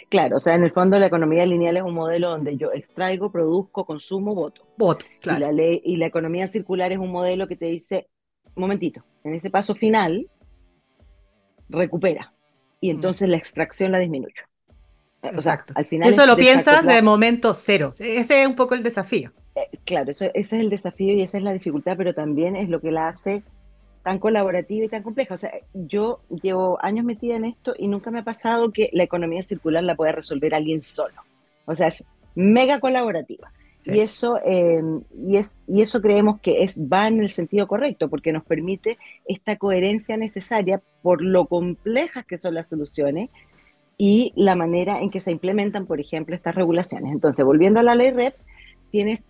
Claro, 0.09 0.37
o 0.37 0.39
sea, 0.39 0.55
en 0.55 0.63
el 0.63 0.71
fondo 0.71 0.97
la 0.97 1.07
economía 1.07 1.45
lineal 1.45 1.77
es 1.77 1.83
un 1.83 1.93
modelo 1.93 2.29
donde 2.29 2.55
yo 2.55 2.71
extraigo, 2.71 3.31
produzco, 3.31 3.85
consumo, 3.85 4.33
voto. 4.33 4.65
Voto, 4.77 5.05
claro. 5.19 5.39
Y 5.39 5.41
la, 5.41 5.51
ley, 5.51 5.81
y 5.83 5.97
la 5.97 6.05
economía 6.05 6.47
circular 6.47 6.91
es 6.91 6.97
un 6.97 7.11
modelo 7.11 7.47
que 7.47 7.55
te 7.55 7.65
dice, 7.65 8.07
momentito, 8.55 9.03
en 9.23 9.33
ese 9.33 9.49
paso 9.49 9.75
final, 9.75 10.29
recupera. 11.69 12.33
Y 12.81 12.91
mm. 12.91 12.95
entonces 12.95 13.29
la 13.29 13.37
extracción 13.37 13.91
la 13.91 13.99
disminuyo. 13.99 14.48
Exacto. 15.21 15.73
al 15.75 15.85
final 15.85 16.09
eso 16.09 16.25
lo 16.25 16.35
piensas 16.35 16.85
de 16.85 17.01
momento 17.01 17.53
cero. 17.53 17.93
Ese 17.99 18.41
es 18.41 18.47
un 18.47 18.55
poco 18.55 18.75
el 18.75 18.83
desafío. 18.83 19.31
Eh, 19.55 19.77
claro, 19.83 20.11
eso, 20.11 20.25
ese 20.25 20.55
es 20.55 20.61
el 20.61 20.69
desafío 20.69 21.13
y 21.13 21.21
esa 21.21 21.37
es 21.37 21.43
la 21.43 21.53
dificultad, 21.53 21.97
pero 21.97 22.13
también 22.13 22.55
es 22.55 22.69
lo 22.69 22.79
que 22.79 22.91
la 22.91 23.07
hace 23.07 23.43
tan 24.03 24.19
colaborativa 24.19 24.85
y 24.85 24.89
tan 24.89 25.03
compleja. 25.03 25.33
O 25.33 25.37
sea, 25.37 25.51
yo 25.73 26.21
llevo 26.41 26.77
años 26.81 27.05
metida 27.05 27.35
en 27.35 27.45
esto 27.45 27.73
y 27.77 27.87
nunca 27.87 28.11
me 28.11 28.19
ha 28.19 28.23
pasado 28.23 28.71
que 28.71 28.89
la 28.93 29.03
economía 29.03 29.43
circular 29.43 29.83
la 29.83 29.95
pueda 29.95 30.13
resolver 30.13 30.55
alguien 30.55 30.81
solo. 30.81 31.21
O 31.65 31.75
sea, 31.75 31.87
es 31.87 32.03
mega 32.35 32.79
colaborativa. 32.79 33.51
Y, 33.85 34.01
eso, 34.01 34.37
em, 34.43 35.01
y, 35.27 35.37
es, 35.37 35.61
y 35.67 35.81
eso 35.81 36.01
creemos 36.01 36.39
que 36.41 36.63
es, 36.63 36.77
va 36.77 37.07
en 37.07 37.21
el 37.21 37.29
sentido 37.29 37.67
correcto, 37.67 38.09
porque 38.09 38.33
nos 38.33 38.43
permite 38.43 38.97
esta 39.25 39.55
coherencia 39.55 40.17
necesaria 40.17 40.81
por 41.01 41.21
lo 41.21 41.45
complejas 41.45 42.25
que 42.25 42.37
son 42.37 42.53
las 42.53 42.67
soluciones 42.67 43.29
y 44.01 44.31
la 44.37 44.55
manera 44.55 45.01
en 45.01 45.11
que 45.11 45.19
se 45.19 45.29
implementan, 45.29 45.85
por 45.85 45.99
ejemplo, 45.99 46.33
estas 46.33 46.55
regulaciones. 46.55 47.11
Entonces, 47.11 47.45
volviendo 47.45 47.81
a 47.81 47.83
la 47.83 47.95
ley 47.95 48.11
REP, 48.11 48.33
tienes, 48.91 49.29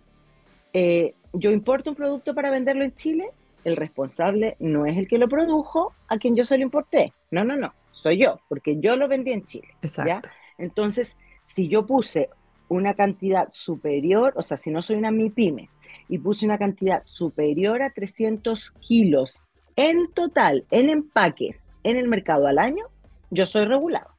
eh, 0.74 1.16
yo 1.34 1.50
importo 1.50 1.90
un 1.90 1.96
producto 1.96 2.36
para 2.36 2.52
venderlo 2.52 2.84
en 2.84 2.94
Chile, 2.94 3.32
el 3.64 3.76
responsable 3.76 4.56
no 4.60 4.86
es 4.86 4.96
el 4.96 5.08
que 5.08 5.18
lo 5.18 5.28
produjo 5.28 5.94
a 6.08 6.20
quien 6.20 6.36
yo 6.36 6.46
se 6.46 6.56
lo 6.56 6.64
importé. 6.64 7.14
No, 7.32 7.44
no, 7.44 7.58
no, 7.58 7.74
soy 7.92 8.20
yo, 8.20 8.40
porque 8.48 8.80
yo 8.80 8.96
lo 8.96 9.08
vendí 9.08 9.32
en 9.32 9.44
Chile. 9.44 9.70
Exacto. 9.82 10.30
Entonces, 10.60 11.18
si 11.44 11.68
yo 11.68 11.88
puse 11.88 12.30
una 12.68 12.94
cantidad 12.94 13.50
superior, 13.52 14.34
o 14.36 14.44
sea, 14.44 14.56
si 14.56 14.70
no 14.70 14.84
soy 14.84 14.98
una 14.98 15.10
MIPYME 15.10 15.68
y 16.10 16.20
puse 16.20 16.46
una 16.46 16.60
cantidad 16.60 17.02
superior 17.06 17.82
a 17.82 17.90
300 17.90 18.72
kilos 18.74 19.42
en 19.76 20.12
total, 20.14 20.66
en 20.70 20.92
empaques, 20.92 21.66
en 21.84 21.98
el 21.98 22.08
mercado 22.08 22.46
al 22.46 22.60
año, 22.60 22.86
yo 23.32 23.48
soy 23.48 23.66
regulado. 23.66 24.19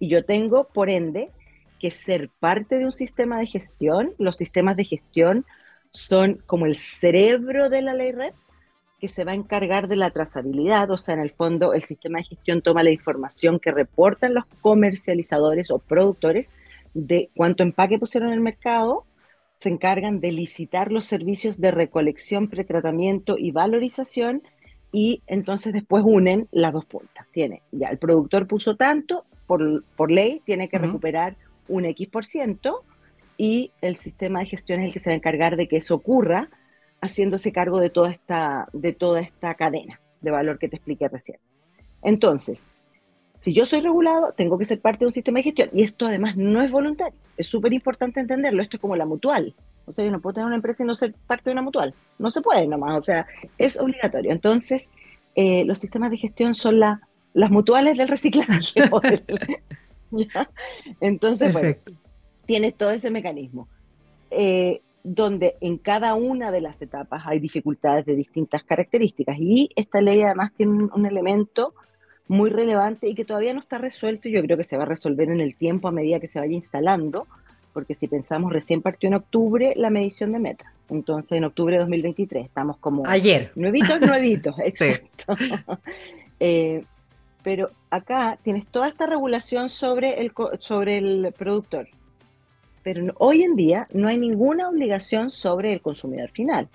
Y 0.00 0.08
yo 0.08 0.24
tengo, 0.24 0.64
por 0.64 0.90
ende, 0.90 1.30
que 1.78 1.92
ser 1.92 2.28
parte 2.40 2.78
de 2.78 2.86
un 2.86 2.92
sistema 2.92 3.38
de 3.38 3.46
gestión. 3.46 4.14
Los 4.18 4.36
sistemas 4.36 4.76
de 4.76 4.84
gestión 4.84 5.46
son 5.92 6.42
como 6.46 6.66
el 6.66 6.74
cerebro 6.76 7.68
de 7.68 7.82
la 7.82 7.94
ley 7.94 8.10
red 8.12 8.32
que 9.00 9.08
se 9.08 9.24
va 9.24 9.32
a 9.32 9.34
encargar 9.34 9.88
de 9.88 9.96
la 9.96 10.10
trazabilidad, 10.10 10.90
o 10.90 10.98
sea, 10.98 11.14
en 11.14 11.20
el 11.20 11.30
fondo 11.30 11.72
el 11.72 11.82
sistema 11.82 12.18
de 12.18 12.24
gestión 12.24 12.60
toma 12.60 12.82
la 12.82 12.90
información 12.90 13.58
que 13.58 13.72
reportan 13.72 14.34
los 14.34 14.44
comercializadores 14.60 15.70
o 15.70 15.78
productores 15.78 16.52
de 16.92 17.30
cuánto 17.34 17.62
empaque 17.62 17.98
pusieron 17.98 18.28
en 18.28 18.34
el 18.34 18.40
mercado, 18.40 19.06
se 19.56 19.70
encargan 19.70 20.20
de 20.20 20.32
licitar 20.32 20.92
los 20.92 21.04
servicios 21.04 21.60
de 21.60 21.70
recolección, 21.70 22.48
pretratamiento 22.48 23.36
y 23.38 23.52
valorización 23.52 24.42
y 24.92 25.22
entonces 25.26 25.72
después 25.72 26.02
unen 26.06 26.48
las 26.50 26.72
dos 26.72 26.84
puntas. 26.84 27.26
Tiene, 27.32 27.62
ya 27.72 27.88
el 27.88 27.98
productor 27.98 28.46
puso 28.46 28.76
tanto, 28.76 29.24
por, 29.46 29.84
por 29.96 30.10
ley 30.10 30.42
tiene 30.44 30.68
que 30.68 30.78
recuperar 30.78 31.36
un 31.68 31.84
X 31.84 32.08
por 32.08 32.24
ciento 32.24 32.84
y 33.36 33.72
el 33.80 33.96
sistema 33.96 34.40
de 34.40 34.46
gestión 34.46 34.80
es 34.80 34.86
el 34.86 34.92
que 34.92 34.98
se 34.98 35.10
va 35.10 35.14
a 35.14 35.16
encargar 35.16 35.56
de 35.56 35.68
que 35.68 35.78
eso 35.78 35.94
ocurra, 35.94 36.50
haciéndose 37.00 37.52
cargo 37.52 37.80
de 37.80 37.90
toda 37.90 38.10
esta, 38.10 38.68
de 38.72 38.92
toda 38.92 39.20
esta 39.20 39.54
cadena 39.54 40.00
de 40.20 40.30
valor 40.30 40.58
que 40.58 40.68
te 40.68 40.76
expliqué 40.76 41.08
recién. 41.08 41.38
Entonces, 42.02 42.66
si 43.36 43.54
yo 43.54 43.64
soy 43.64 43.80
regulado, 43.80 44.32
tengo 44.32 44.58
que 44.58 44.66
ser 44.66 44.80
parte 44.80 45.00
de 45.00 45.06
un 45.06 45.12
sistema 45.12 45.38
de 45.38 45.44
gestión. 45.44 45.70
Y 45.72 45.82
esto 45.82 46.04
además 46.04 46.36
no 46.36 46.60
es 46.60 46.70
voluntario. 46.70 47.18
Es 47.38 47.46
súper 47.46 47.72
importante 47.72 48.20
entenderlo. 48.20 48.62
Esto 48.62 48.76
es 48.76 48.80
como 48.82 48.96
la 48.96 49.06
mutual. 49.06 49.54
O 49.86 49.92
sea, 49.92 50.04
yo 50.04 50.10
no 50.10 50.20
puedo 50.20 50.34
tener 50.34 50.46
una 50.46 50.56
empresa 50.56 50.82
y 50.82 50.86
no 50.86 50.94
ser 50.94 51.14
parte 51.26 51.50
de 51.50 51.52
una 51.52 51.62
mutual. 51.62 51.94
No 52.18 52.30
se 52.30 52.40
puede 52.40 52.66
nomás. 52.66 52.92
O 52.92 53.00
sea, 53.00 53.26
es 53.58 53.78
obligatorio. 53.78 54.32
Entonces, 54.32 54.90
eh, 55.34 55.64
los 55.64 55.78
sistemas 55.78 56.10
de 56.10 56.18
gestión 56.18 56.54
son 56.54 56.78
las 56.80 57.50
mutuales 57.50 57.96
del 57.96 58.08
reciclaje. 58.08 58.82
Entonces, 61.00 61.52
bueno, 61.52 61.76
tienes 62.46 62.74
todo 62.74 62.90
ese 62.90 63.10
mecanismo. 63.10 63.68
Eh, 64.30 64.82
donde 65.02 65.56
en 65.60 65.78
cada 65.78 66.14
una 66.14 66.50
de 66.50 66.60
las 66.60 66.82
etapas 66.82 67.22
hay 67.26 67.40
dificultades 67.40 68.04
de 68.06 68.14
distintas 68.14 68.62
características. 68.64 69.36
Y 69.38 69.70
esta 69.76 70.00
ley 70.00 70.22
además 70.22 70.52
tiene 70.56 70.88
un, 70.92 71.06
elemento 71.06 71.74
muy 72.28 72.50
relevante 72.50 73.08
y 73.08 73.14
que 73.14 73.24
todavía 73.24 73.54
no 73.54 73.60
está 73.60 73.78
resuelto 73.78 74.28
y 74.28 74.32
yo 74.32 74.42
creo 74.42 74.56
que 74.56 74.64
se 74.64 74.76
va 74.76 74.84
a 74.84 74.86
resolver 74.86 75.30
en 75.30 75.40
el 75.40 75.56
tiempo 75.56 75.88
a 75.88 75.92
medida 75.92 76.20
que 76.20 76.26
se 76.26 76.38
vaya 76.38 76.52
instalando, 76.52 77.26
porque 77.72 77.94
si 77.94 78.08
pensamos, 78.08 78.52
recién 78.52 78.82
partió 78.82 79.08
en 79.08 79.14
octubre 79.14 79.72
la 79.76 79.90
medición 79.90 80.32
de 80.32 80.38
metas, 80.38 80.84
entonces 80.88 81.32
en 81.32 81.44
octubre 81.44 81.74
de 81.74 81.80
2023 81.80 82.46
estamos 82.46 82.76
como... 82.78 83.06
Ayer. 83.06 83.52
Nuevitos, 83.54 84.00
nuevitos, 84.00 84.54
exacto. 84.64 85.36
Eh, 86.38 86.84
pero 87.42 87.70
acá 87.90 88.38
tienes 88.42 88.66
toda 88.66 88.88
esta 88.88 89.06
regulación 89.06 89.68
sobre 89.68 90.20
el, 90.20 90.32
sobre 90.58 90.98
el 90.98 91.34
productor, 91.36 91.88
pero 92.82 93.12
hoy 93.18 93.42
en 93.42 93.56
día 93.56 93.86
no 93.92 94.08
hay 94.08 94.18
ninguna 94.18 94.68
obligación 94.68 95.30
sobre 95.30 95.72
el 95.72 95.80
consumidor 95.80 96.30
final. 96.30 96.68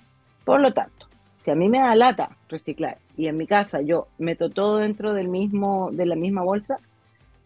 Por 0.44 0.62
lo 0.62 0.72
tanto, 0.72 1.08
si 1.38 1.52
a 1.52 1.56
mí 1.56 1.70
me 1.70 1.80
da 1.80 1.96
lata 1.96 2.38
reciclar 2.50 2.98
y 3.18 3.28
en 3.28 3.38
mi 3.38 3.48
casa 3.48 3.82
yo 3.82 4.08
meto 4.18 4.50
todo 4.50 4.78
dentro 4.78 5.14
del 5.14 5.28
mismo, 5.28 5.90
de 5.92 6.06
la 6.06 6.16
misma 6.16 6.44
bolsa, 6.44 6.80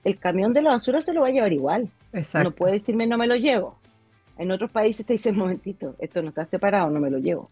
el 0.03 0.17
camión 0.17 0.53
de 0.53 0.61
la 0.61 0.71
basura 0.71 1.01
se 1.01 1.13
lo 1.13 1.21
va 1.21 1.27
a 1.27 1.31
llevar 1.31 1.53
igual. 1.53 1.89
No 2.43 2.51
puede 2.51 2.73
decirme 2.73 3.07
no 3.07 3.17
me 3.17 3.27
lo 3.27 3.35
llevo. 3.35 3.77
En 4.37 4.51
otros 4.51 4.71
países 4.71 5.05
te 5.05 5.13
dicen, 5.13 5.37
momentito, 5.37 5.95
esto 5.99 6.21
no 6.21 6.29
está 6.29 6.45
separado, 6.45 6.89
no 6.89 6.99
me 6.99 7.09
lo 7.09 7.17
llevo. 7.17 7.49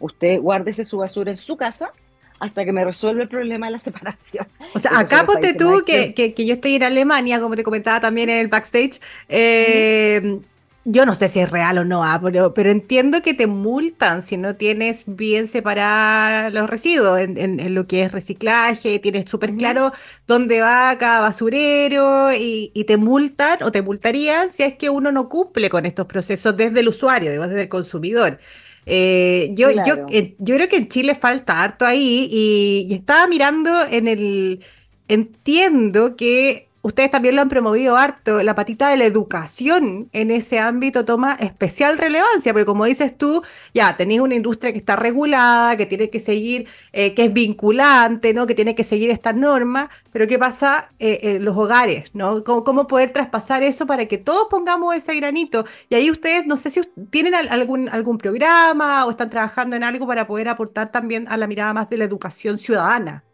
Usted 0.00 0.40
guárdese 0.40 0.84
su 0.84 0.98
basura 0.98 1.30
en 1.30 1.36
su 1.36 1.56
casa 1.56 1.92
hasta 2.38 2.64
que 2.64 2.72
me 2.72 2.84
resuelve 2.84 3.22
el 3.22 3.28
problema 3.28 3.66
de 3.66 3.72
la 3.72 3.78
separación. 3.80 4.46
O 4.74 4.78
sea, 4.78 4.98
acá 4.98 5.24
ponte 5.24 5.54
tú 5.54 5.80
que, 5.86 6.12
que, 6.14 6.46
yo 6.46 6.54
estoy 6.54 6.74
en 6.74 6.82
Alemania, 6.82 7.40
como 7.40 7.56
te 7.56 7.62
comentaba 7.62 8.00
también 8.00 8.28
en 8.28 8.38
el 8.38 8.48
backstage. 8.48 9.00
Eh, 9.28 10.40
yo 10.88 11.04
no 11.04 11.16
sé 11.16 11.28
si 11.28 11.40
es 11.40 11.50
real 11.50 11.78
o 11.78 11.84
no, 11.84 12.04
ah, 12.04 12.20
pero, 12.22 12.54
pero, 12.54 12.70
entiendo 12.70 13.20
que 13.20 13.34
te 13.34 13.48
multan 13.48 14.22
si 14.22 14.36
no 14.36 14.54
tienes 14.54 15.02
bien 15.06 15.48
separados 15.48 16.54
los 16.54 16.70
residuos 16.70 17.18
en, 17.18 17.74
lo 17.74 17.88
que 17.88 18.02
es 18.02 18.12
reciclaje, 18.12 19.00
tienes 19.00 19.28
súper 19.28 19.54
claro 19.56 19.92
dónde 20.28 20.60
va 20.60 20.96
cada 20.96 21.20
basurero 21.20 22.32
y, 22.32 22.70
y, 22.72 22.84
te 22.84 22.96
multan 22.96 23.64
o 23.64 23.72
te 23.72 23.82
multarían 23.82 24.52
si 24.52 24.62
es 24.62 24.76
que 24.76 24.88
uno 24.88 25.10
no 25.10 25.28
cumple 25.28 25.68
con 25.70 25.86
estos 25.86 26.06
procesos 26.06 26.56
desde 26.56 26.80
el 26.80 26.88
usuario, 26.88 27.32
desde 27.32 27.62
el 27.62 27.68
consumidor. 27.68 28.38
Eh, 28.86 29.50
yo, 29.54 29.72
yo, 29.72 30.06
eh, 30.10 30.36
yo 30.38 30.54
creo 30.54 30.68
que 30.68 30.76
en 30.76 30.88
Chile 30.88 31.16
falta 31.16 31.60
harto 31.60 31.84
ahí 31.84 32.28
y, 32.30 32.86
y 32.88 32.94
estaba 32.94 33.26
mirando 33.26 33.72
en 33.90 34.06
el... 34.08 34.64
Entiendo 35.08 36.16
que 36.16 36.65
ustedes 36.86 37.10
también 37.10 37.34
lo 37.34 37.42
han 37.42 37.48
promovido 37.48 37.96
harto, 37.96 38.40
la 38.44 38.54
patita 38.54 38.88
de 38.88 38.96
la 38.96 39.06
educación 39.06 40.08
en 40.12 40.30
ese 40.30 40.60
ámbito 40.60 41.04
toma 41.04 41.36
especial 41.40 41.98
relevancia, 41.98 42.52
porque 42.52 42.64
como 42.64 42.84
dices 42.84 43.18
tú, 43.18 43.42
ya 43.74 43.96
tenéis 43.96 44.20
una 44.20 44.36
industria 44.36 44.72
que 44.72 44.78
está 44.78 44.94
regulada, 44.94 45.76
que 45.76 45.86
tiene 45.86 46.10
que 46.10 46.20
seguir, 46.20 46.68
eh, 46.92 47.12
que 47.14 47.24
es 47.24 47.32
vinculante, 47.32 48.32
¿no? 48.32 48.46
Que 48.46 48.54
tiene 48.54 48.76
que 48.76 48.84
seguir 48.84 49.10
estas 49.10 49.34
normas, 49.34 49.88
pero 50.12 50.28
¿qué 50.28 50.38
pasa 50.38 50.90
eh, 51.00 51.18
en 51.22 51.44
los 51.44 51.56
hogares, 51.56 52.14
¿no? 52.14 52.44
¿Cómo, 52.44 52.86
poder 52.86 53.10
traspasar 53.10 53.64
eso 53.64 53.84
para 53.86 54.06
que 54.06 54.18
todos 54.18 54.46
pongamos 54.48 54.94
ese 54.94 55.16
granito? 55.16 55.66
Y 55.88 55.96
ahí 55.96 56.08
ustedes, 56.08 56.46
no 56.46 56.56
sé 56.56 56.70
si 56.70 56.82
tienen 57.10 57.34
algún, 57.34 57.88
algún 57.88 58.16
programa 58.16 59.06
o 59.06 59.10
están 59.10 59.28
trabajando 59.28 59.74
en 59.74 59.82
algo 59.82 60.06
para 60.06 60.28
poder 60.28 60.48
aportar 60.48 60.92
también 60.92 61.26
a 61.28 61.36
la 61.36 61.48
mirada 61.48 61.72
más 61.72 61.88
de 61.88 61.98
la 61.98 62.04
educación 62.04 62.58
ciudadana. 62.58 63.25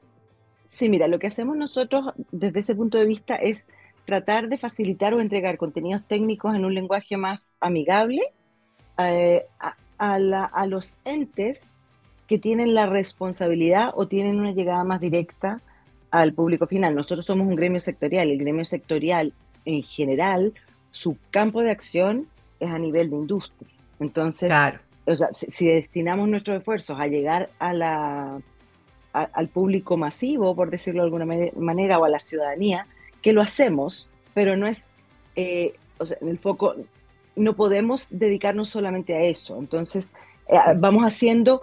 Sí, 0.77 0.89
mira, 0.89 1.07
lo 1.07 1.19
que 1.19 1.27
hacemos 1.27 1.57
nosotros 1.57 2.13
desde 2.31 2.61
ese 2.61 2.75
punto 2.75 2.99
de 2.99 3.05
vista 3.05 3.37
es 3.37 3.69
tratar 4.05 4.49
de 4.49 4.59
facilitar 4.59 5.15
o 5.15 5.21
entregar 5.21 5.59
contenidos 5.59 6.03
técnicos 6.07 6.55
en 6.55 6.65
un 6.65 6.75
lenguaje 6.75 7.17
más 7.17 7.57
amigable 7.61 8.21
eh, 8.99 9.45
a, 9.99 10.67
los 10.67 10.95
entes 11.05 11.77
que 12.27 12.39
tienen 12.39 12.75
la 12.75 12.87
responsabilidad 12.87 13.93
o 13.95 14.09
tienen 14.09 14.41
una 14.41 14.53
llegada 14.53 14.83
más 14.83 15.01
directa 15.01 15.61
al 16.11 16.33
público 16.33 16.67
final. 16.67 16.95
Nosotros 16.95 17.25
somos 17.25 17.47
un 17.47 17.55
gremio 17.55 17.79
sectorial. 17.79 18.31
El 18.31 18.39
gremio 18.39 18.65
sectorial, 18.65 19.33
en 19.65 19.83
general, 19.83 20.53
su 20.91 21.17
campo 21.31 21.63
de 21.63 21.71
acción 21.71 22.27
es 22.59 22.71
a 22.71 22.79
nivel 22.79 23.11
de 23.11 23.17
industria. 23.17 23.71
Entonces, 24.01 24.53
o 25.05 25.15
sea, 25.15 25.29
si 25.31 25.67
destinamos 25.67 26.29
nuestros 26.29 26.59
esfuerzos 26.59 26.99
a 26.99 27.07
llegar 27.07 27.51
a 27.61 27.73
la 27.73 28.41
al 29.13 29.49
público 29.49 29.97
masivo, 29.97 30.55
por 30.57 30.71
decirlo 30.71 31.03
de 31.03 31.07
alguna 31.07 31.51
manera, 31.57 31.99
o 31.99 32.05
a 32.05 32.09
la 32.09 32.19
ciudadanía, 32.19 32.87
que 33.21 33.33
lo 33.33 33.43
hacemos, 33.43 34.09
pero 34.35 34.57
no 34.57 34.67
es, 34.67 34.83
eh, 35.37 35.75
o 35.99 36.07
sea, 36.07 36.17
en 36.21 36.29
el 36.29 36.39
foco, 36.39 36.75
no 37.37 37.55
podemos 37.55 38.09
dedicarnos 38.11 38.69
solamente 38.69 39.15
a 39.15 39.23
eso. 39.23 39.59
Entonces, 39.59 40.13
eh, 40.49 40.57
vamos 40.77 41.05
haciendo 41.05 41.63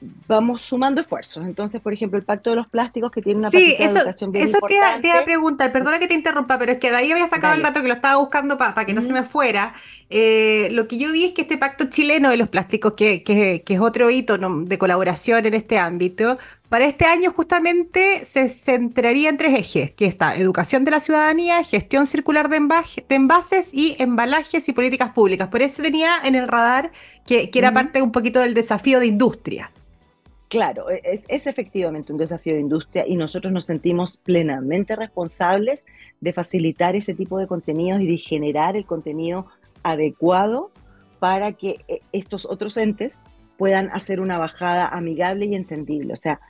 vamos 0.00 0.62
sumando 0.62 1.00
esfuerzos. 1.00 1.44
Entonces, 1.44 1.80
por 1.80 1.92
ejemplo, 1.92 2.18
el 2.18 2.24
Pacto 2.24 2.50
de 2.50 2.56
los 2.56 2.68
Plásticos 2.68 3.10
que 3.10 3.22
tiene 3.22 3.40
una 3.40 3.50
sí, 3.50 3.74
eso, 3.78 3.94
de 3.94 4.00
educación 4.00 4.32
bien 4.32 4.46
eso 4.46 4.58
importante. 4.58 5.00
te 5.00 5.08
iba, 5.08 5.20
a 5.20 5.24
preguntar, 5.24 5.72
perdona 5.72 5.98
que 5.98 6.06
te 6.06 6.14
interrumpa, 6.14 6.58
pero 6.58 6.72
es 6.72 6.78
que 6.78 6.90
de 6.90 6.96
ahí 6.96 7.12
había 7.12 7.28
sacado 7.28 7.54
el 7.54 7.62
dato 7.62 7.82
que 7.82 7.88
lo 7.88 7.94
estaba 7.94 8.16
buscando 8.16 8.56
para 8.58 8.84
que 8.84 8.94
no 8.94 9.02
se 9.02 9.12
me 9.12 9.22
fuera. 9.22 9.74
Eh, 10.10 10.68
lo 10.72 10.88
que 10.88 10.98
yo 10.98 11.12
vi 11.12 11.26
es 11.26 11.32
que 11.32 11.42
este 11.42 11.58
Pacto 11.58 11.86
chileno 11.90 12.30
de 12.30 12.36
los 12.36 12.48
plásticos, 12.48 12.94
que, 12.94 13.22
que, 13.22 13.62
es 13.66 13.80
otro 13.80 14.10
hito 14.10 14.38
de 14.38 14.78
colaboración 14.78 15.44
en 15.46 15.54
este 15.54 15.78
ámbito, 15.78 16.38
para 16.68 16.84
este 16.84 17.06
año 17.06 17.32
justamente 17.32 18.24
se 18.24 18.48
centraría 18.48 19.30
en 19.30 19.38
tres 19.38 19.58
ejes, 19.58 19.90
que 19.92 20.06
está 20.06 20.36
educación 20.36 20.84
de 20.84 20.90
la 20.90 21.00
ciudadanía, 21.00 21.62
gestión 21.64 22.06
circular 22.06 22.48
de, 22.48 22.60
de 23.08 23.14
envases 23.14 23.72
y 23.72 23.96
embalajes 23.98 24.68
y 24.68 24.72
políticas 24.72 25.10
públicas. 25.10 25.48
Por 25.48 25.62
eso 25.62 25.82
tenía 25.82 26.12
en 26.22 26.34
el 26.34 26.46
radar 26.46 26.92
que, 27.26 27.50
que 27.50 27.58
era 27.58 27.72
parte 27.72 28.02
un 28.02 28.12
poquito 28.12 28.40
del 28.40 28.54
desafío 28.54 29.00
de 29.00 29.06
industria. 29.06 29.70
Claro, 30.48 30.90
e, 30.90 31.00
es, 31.04 31.46
efectivamente 31.46 32.12
un 32.12 32.18
desafío 32.18 32.54
de 32.54 32.60
industria 32.60 33.06
y 33.06 33.16
nosotros 33.16 33.52
nos 33.52 33.64
sentimos 33.64 34.16
plenamente 34.16 34.96
responsables 34.96 35.84
de 36.20 36.32
facilitar 36.32 36.96
ese 36.96 37.14
tipo 37.14 37.38
de 37.38 37.46
contenidos 37.46 38.00
y 38.00 38.06
de 38.06 38.16
generar 38.16 38.76
el 38.76 38.86
contenido 38.86 39.46
adecuado 39.82 40.70
para 41.18 41.52
que 41.52 41.84
e, 41.86 42.00
estos 42.12 42.46
otros 42.46 42.76
entes 42.76 43.22
puedan 43.58 43.90
hacer 43.90 44.20
una 44.20 44.38
bajada 44.38 44.88
amigable 44.88 45.46
y 45.46 45.54
entendible. 45.54 46.14
O 46.14 46.16
sea, 46.16 46.40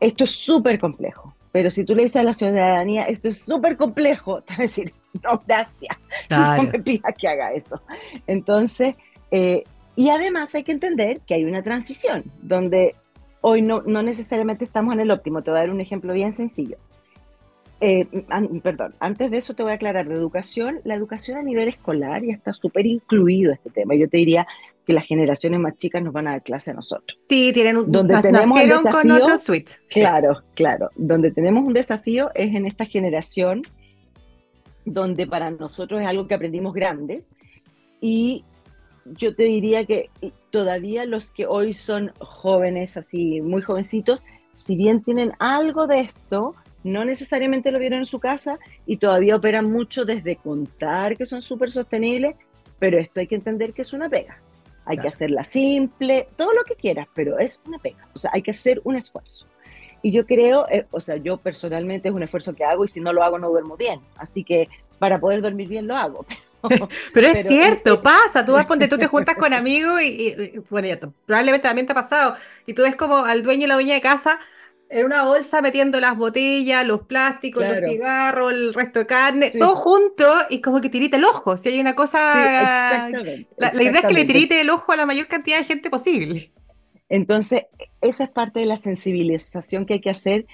esto 0.00 0.24
es 0.24 0.30
súper 0.30 0.80
complejo, 0.80 1.34
pero 1.52 1.70
si 1.70 1.84
tú 1.84 1.94
le 1.94 2.04
dices 2.04 2.20
a 2.20 2.24
la 2.24 2.34
ciudadanía, 2.34 3.04
esto 3.04 3.28
es 3.28 3.38
súper 3.38 3.76
complejo, 3.76 4.42
te 4.46 4.54
va 4.54 4.58
a 4.58 4.62
decir, 4.62 4.92
no, 5.22 5.42
gracias, 5.46 5.96
no 6.30 6.62
me 6.64 6.80
pidas 6.80 7.14
que 7.16 7.28
haga 7.28 7.52
eso. 7.52 7.80
Entonces, 8.26 8.96
eh, 9.30 9.62
y 9.94 10.10
además 10.10 10.54
hay 10.54 10.64
que 10.64 10.72
entender 10.72 11.20
que 11.20 11.34
hay 11.34 11.44
una 11.44 11.62
transición 11.62 12.24
donde 12.42 12.94
hoy 13.40 13.62
no, 13.62 13.82
no 13.82 14.02
necesariamente 14.02 14.64
estamos 14.64 14.94
en 14.94 15.00
el 15.00 15.10
óptimo. 15.10 15.42
Te 15.42 15.50
voy 15.50 15.58
a 15.58 15.62
dar 15.62 15.70
un 15.70 15.80
ejemplo 15.80 16.12
bien 16.12 16.32
sencillo. 16.32 16.76
Eh, 17.80 18.06
perdón, 18.62 18.94
antes 18.98 19.30
de 19.30 19.36
eso 19.36 19.54
te 19.54 19.62
voy 19.62 19.72
a 19.72 19.76
aclarar 19.76 20.08
de 20.08 20.14
educación. 20.14 20.80
La 20.84 20.94
educación 20.94 21.38
a 21.38 21.42
nivel 21.42 21.68
escolar 21.68 22.22
ya 22.24 22.32
está 22.32 22.52
súper 22.52 22.86
incluido 22.86 23.52
este 23.52 23.70
tema. 23.70 23.94
Yo 23.94 24.08
te 24.08 24.16
diría 24.16 24.46
que 24.84 24.92
las 24.92 25.04
generaciones 25.04 25.60
más 25.60 25.76
chicas 25.76 26.02
nos 26.02 26.12
van 26.12 26.28
a 26.28 26.32
dar 26.32 26.42
clase 26.42 26.70
a 26.70 26.74
nosotros. 26.74 27.18
Sí, 27.28 27.52
tienen 27.52 27.76
un 27.76 27.92
donde 27.92 28.20
tenemos 28.20 28.58
con 28.90 29.10
otro. 29.10 29.36
Claro, 29.90 30.42
claro. 30.54 30.90
Donde 30.96 31.30
tenemos 31.30 31.64
un 31.64 31.74
desafío 31.74 32.30
es 32.34 32.54
en 32.54 32.66
esta 32.66 32.86
generación 32.86 33.62
donde 34.84 35.26
para 35.26 35.50
nosotros 35.50 36.00
es 36.00 36.06
algo 36.06 36.26
que 36.26 36.34
aprendimos 36.34 36.72
grandes. 36.72 37.28
Y 38.00 38.44
yo 39.16 39.34
te 39.34 39.44
diría 39.44 39.84
que 39.84 40.10
todavía 40.50 41.04
los 41.04 41.30
que 41.30 41.46
hoy 41.46 41.74
son 41.74 42.12
jóvenes, 42.18 42.96
así 42.96 43.40
muy 43.40 43.62
jovencitos, 43.62 44.24
si 44.52 44.76
bien 44.76 45.02
tienen 45.02 45.32
algo 45.38 45.86
de 45.86 46.00
esto, 46.00 46.54
no 46.84 47.04
necesariamente 47.04 47.70
lo 47.70 47.78
vieron 47.78 48.00
en 48.00 48.06
su 48.06 48.18
casa 48.18 48.58
y 48.86 48.96
todavía 48.96 49.36
operan 49.36 49.70
mucho 49.70 50.04
desde 50.04 50.36
contar 50.36 51.16
que 51.16 51.26
son 51.26 51.42
súper 51.42 51.70
sostenibles, 51.70 52.34
pero 52.78 52.98
esto 52.98 53.20
hay 53.20 53.26
que 53.26 53.34
entender 53.34 53.72
que 53.72 53.82
es 53.82 53.92
una 53.92 54.08
pega. 54.08 54.40
Hay 54.86 54.96
que 54.98 55.08
hacerla 55.08 55.44
simple, 55.44 56.28
todo 56.36 56.54
lo 56.54 56.64
que 56.64 56.74
quieras, 56.74 57.08
pero 57.14 57.38
es 57.38 57.60
una 57.66 57.78
pega. 57.78 58.08
O 58.14 58.18
sea, 58.18 58.30
hay 58.32 58.40
que 58.40 58.52
hacer 58.52 58.80
un 58.84 58.96
esfuerzo. 58.96 59.46
Y 60.00 60.12
yo 60.12 60.24
creo, 60.24 60.66
eh, 60.70 60.86
o 60.90 61.00
sea, 61.00 61.16
yo 61.16 61.36
personalmente 61.36 62.08
es 62.08 62.14
un 62.14 62.22
esfuerzo 62.22 62.54
que 62.54 62.64
hago 62.64 62.84
y 62.84 62.88
si 62.88 63.00
no 63.00 63.12
lo 63.12 63.22
hago 63.22 63.38
no 63.38 63.50
duermo 63.50 63.76
bien. 63.76 64.00
Así 64.16 64.44
que 64.44 64.68
para 64.98 65.20
poder 65.20 65.42
dormir 65.42 65.68
bien 65.68 65.86
lo 65.86 65.96
hago. 65.96 66.24
Pero, 67.14 67.28
es 67.28 67.46
cierto, 67.46 68.02
pasa, 68.02 68.44
tú 68.44 68.52
vas 68.52 68.66
ponte, 68.66 68.88
tú 68.88 68.98
te 68.98 69.06
juntas 69.08 69.36
con 69.36 69.52
amigos 69.52 70.02
y, 70.02 70.34
bueno, 70.70 70.88
ya, 70.88 70.98
probablemente 70.98 71.68
también 71.68 71.86
te 71.86 71.92
ha 71.92 71.94
pasado, 71.94 72.34
y 72.66 72.74
tú 72.74 72.82
ves 72.82 72.96
como 72.96 73.18
al 73.18 73.42
dueño 73.42 73.64
y 73.64 73.68
la 73.68 73.74
dueña 73.74 73.94
de 73.94 74.00
casa 74.00 74.38
en 74.90 75.04
una 75.04 75.24
bolsa 75.24 75.60
metiendo 75.60 76.00
las 76.00 76.16
botellas, 76.16 76.86
los 76.86 77.02
plásticos, 77.02 77.62
los 77.62 77.78
cigarros, 77.84 78.52
el 78.52 78.74
resto 78.74 79.00
de 79.00 79.06
carne, 79.06 79.50
todo 79.50 79.76
junto 79.76 80.24
y 80.48 80.60
como 80.60 80.80
que 80.80 80.88
tirite 80.88 81.16
el 81.16 81.24
ojo. 81.24 81.56
Si 81.58 81.68
hay 81.68 81.80
una 81.80 81.94
cosa. 81.94 83.10
la, 83.10 83.72
idea 83.74 84.00
es 84.00 84.06
que 84.06 84.14
le 84.14 84.24
tirite 84.24 84.60
el 84.60 84.70
ojo 84.70 84.92
a 84.92 84.96
la 84.96 85.04
mayor 85.04 85.26
cantidad 85.26 85.58
de 85.58 85.64
gente 85.64 85.90
posible. 85.90 86.52
Entonces, 87.10 87.64
esa 88.00 88.24
es 88.24 88.30
parte 88.30 88.60
de 88.60 88.66
la 88.66 88.76
sensibilización 88.76 89.86
que 89.86 89.94
hay 89.94 90.00
que 90.00 90.10
hacer 90.10 90.46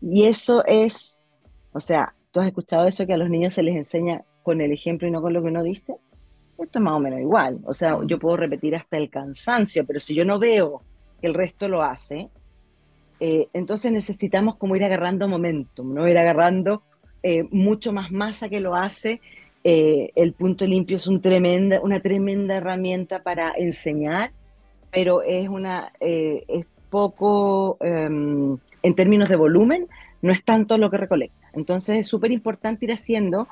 y 0.00 0.26
eso 0.26 0.64
es, 0.66 1.26
o 1.72 1.80
sea, 1.80 2.14
tú 2.30 2.40
has 2.40 2.46
escuchado 2.46 2.86
eso 2.86 3.06
que 3.06 3.14
a 3.14 3.16
los 3.16 3.30
niños 3.30 3.54
se 3.54 3.62
les 3.62 3.76
enseña 3.76 4.24
con 4.42 4.60
el 4.60 4.72
ejemplo 4.72 5.08
y 5.08 5.10
no 5.10 5.22
con 5.22 5.32
lo 5.32 5.42
que 5.42 5.48
uno 5.48 5.62
dice. 5.62 5.96
Esto 6.58 6.78
es 6.78 6.82
más 6.82 6.94
o 6.94 7.00
menos 7.00 7.20
igual. 7.20 7.60
O 7.64 7.74
sea, 7.74 7.98
yo 8.06 8.18
puedo 8.18 8.36
repetir 8.36 8.76
hasta 8.76 8.96
el 8.96 9.10
cansancio, 9.10 9.84
pero 9.84 9.98
si 9.98 10.14
yo 10.14 10.24
no 10.24 10.38
veo 10.38 10.82
que 11.20 11.26
el 11.26 11.34
resto 11.34 11.68
lo 11.68 11.82
hace, 11.82 12.28
eh, 13.24 13.48
entonces 13.52 13.92
necesitamos 13.92 14.56
como 14.56 14.74
ir 14.74 14.84
agarrando 14.84 15.28
momentum, 15.28 15.94
¿no? 15.94 16.08
Ir 16.08 16.18
agarrando 16.18 16.82
eh, 17.22 17.44
mucho 17.50 17.92
más 17.92 18.10
masa 18.10 18.48
que 18.48 18.60
lo 18.60 18.74
hace. 18.74 19.20
Eh, 19.64 20.10
el 20.16 20.32
punto 20.32 20.66
limpio 20.66 20.96
es 20.96 21.06
un 21.06 21.20
tremenda, 21.20 21.80
una 21.80 22.00
tremenda 22.00 22.56
herramienta 22.56 23.22
para 23.22 23.52
enseñar, 23.56 24.32
pero 24.90 25.22
es, 25.22 25.48
una, 25.48 25.92
es 26.00 26.66
poco, 26.90 27.76
em, 27.80 28.58
en 28.82 28.94
términos 28.94 29.28
de 29.28 29.36
volumen, 29.36 29.86
no 30.20 30.32
es 30.32 30.44
tanto 30.44 30.76
lo 30.76 30.90
que 30.90 30.96
recolecta. 30.96 31.48
Entonces 31.52 31.98
es 31.98 32.08
súper 32.08 32.32
importante 32.32 32.86
ir 32.86 32.92
haciendo 32.92 33.46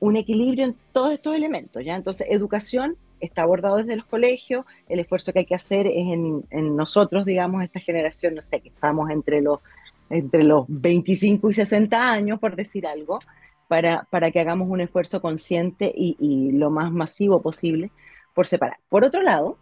un 0.00 0.16
equilibrio 0.16 0.64
en 0.64 0.76
todos 0.92 1.12
estos 1.12 1.34
elementos, 1.34 1.84
¿ya? 1.84 1.96
Entonces, 1.96 2.26
educación 2.30 2.96
está 3.20 3.42
abordado 3.42 3.76
desde 3.76 3.96
los 3.96 4.06
colegios, 4.06 4.66
el 4.88 5.00
esfuerzo 5.00 5.32
que 5.32 5.40
hay 5.40 5.46
que 5.46 5.54
hacer 5.54 5.86
es 5.86 6.06
en, 6.06 6.76
nosotros, 6.76 7.24
digamos, 7.24 7.62
esta 7.62 7.80
generación, 7.80 8.34
no 8.34 8.42
sé, 8.42 8.60
que 8.60 8.68
estamos 8.68 9.10
entre 9.10 9.40
los, 9.40 9.60
entre 10.10 10.42
los 10.42 10.66
25 10.68 11.50
y 11.50 11.54
60 11.54 12.12
años, 12.12 12.38
por 12.38 12.56
decir 12.56 12.86
algo, 12.86 13.20
para, 13.68 14.06
para 14.10 14.30
que 14.30 14.40
hagamos 14.40 14.68
un 14.68 14.80
esfuerzo 14.80 15.22
consciente 15.22 15.92
y, 15.94 16.16
y 16.20 16.52
lo 16.52 16.70
más 16.70 16.92
masivo 16.92 17.40
posible 17.40 17.90
por 18.34 18.46
separar. 18.46 18.78
Por 18.88 19.04
otro 19.04 19.22
lado, 19.22 19.56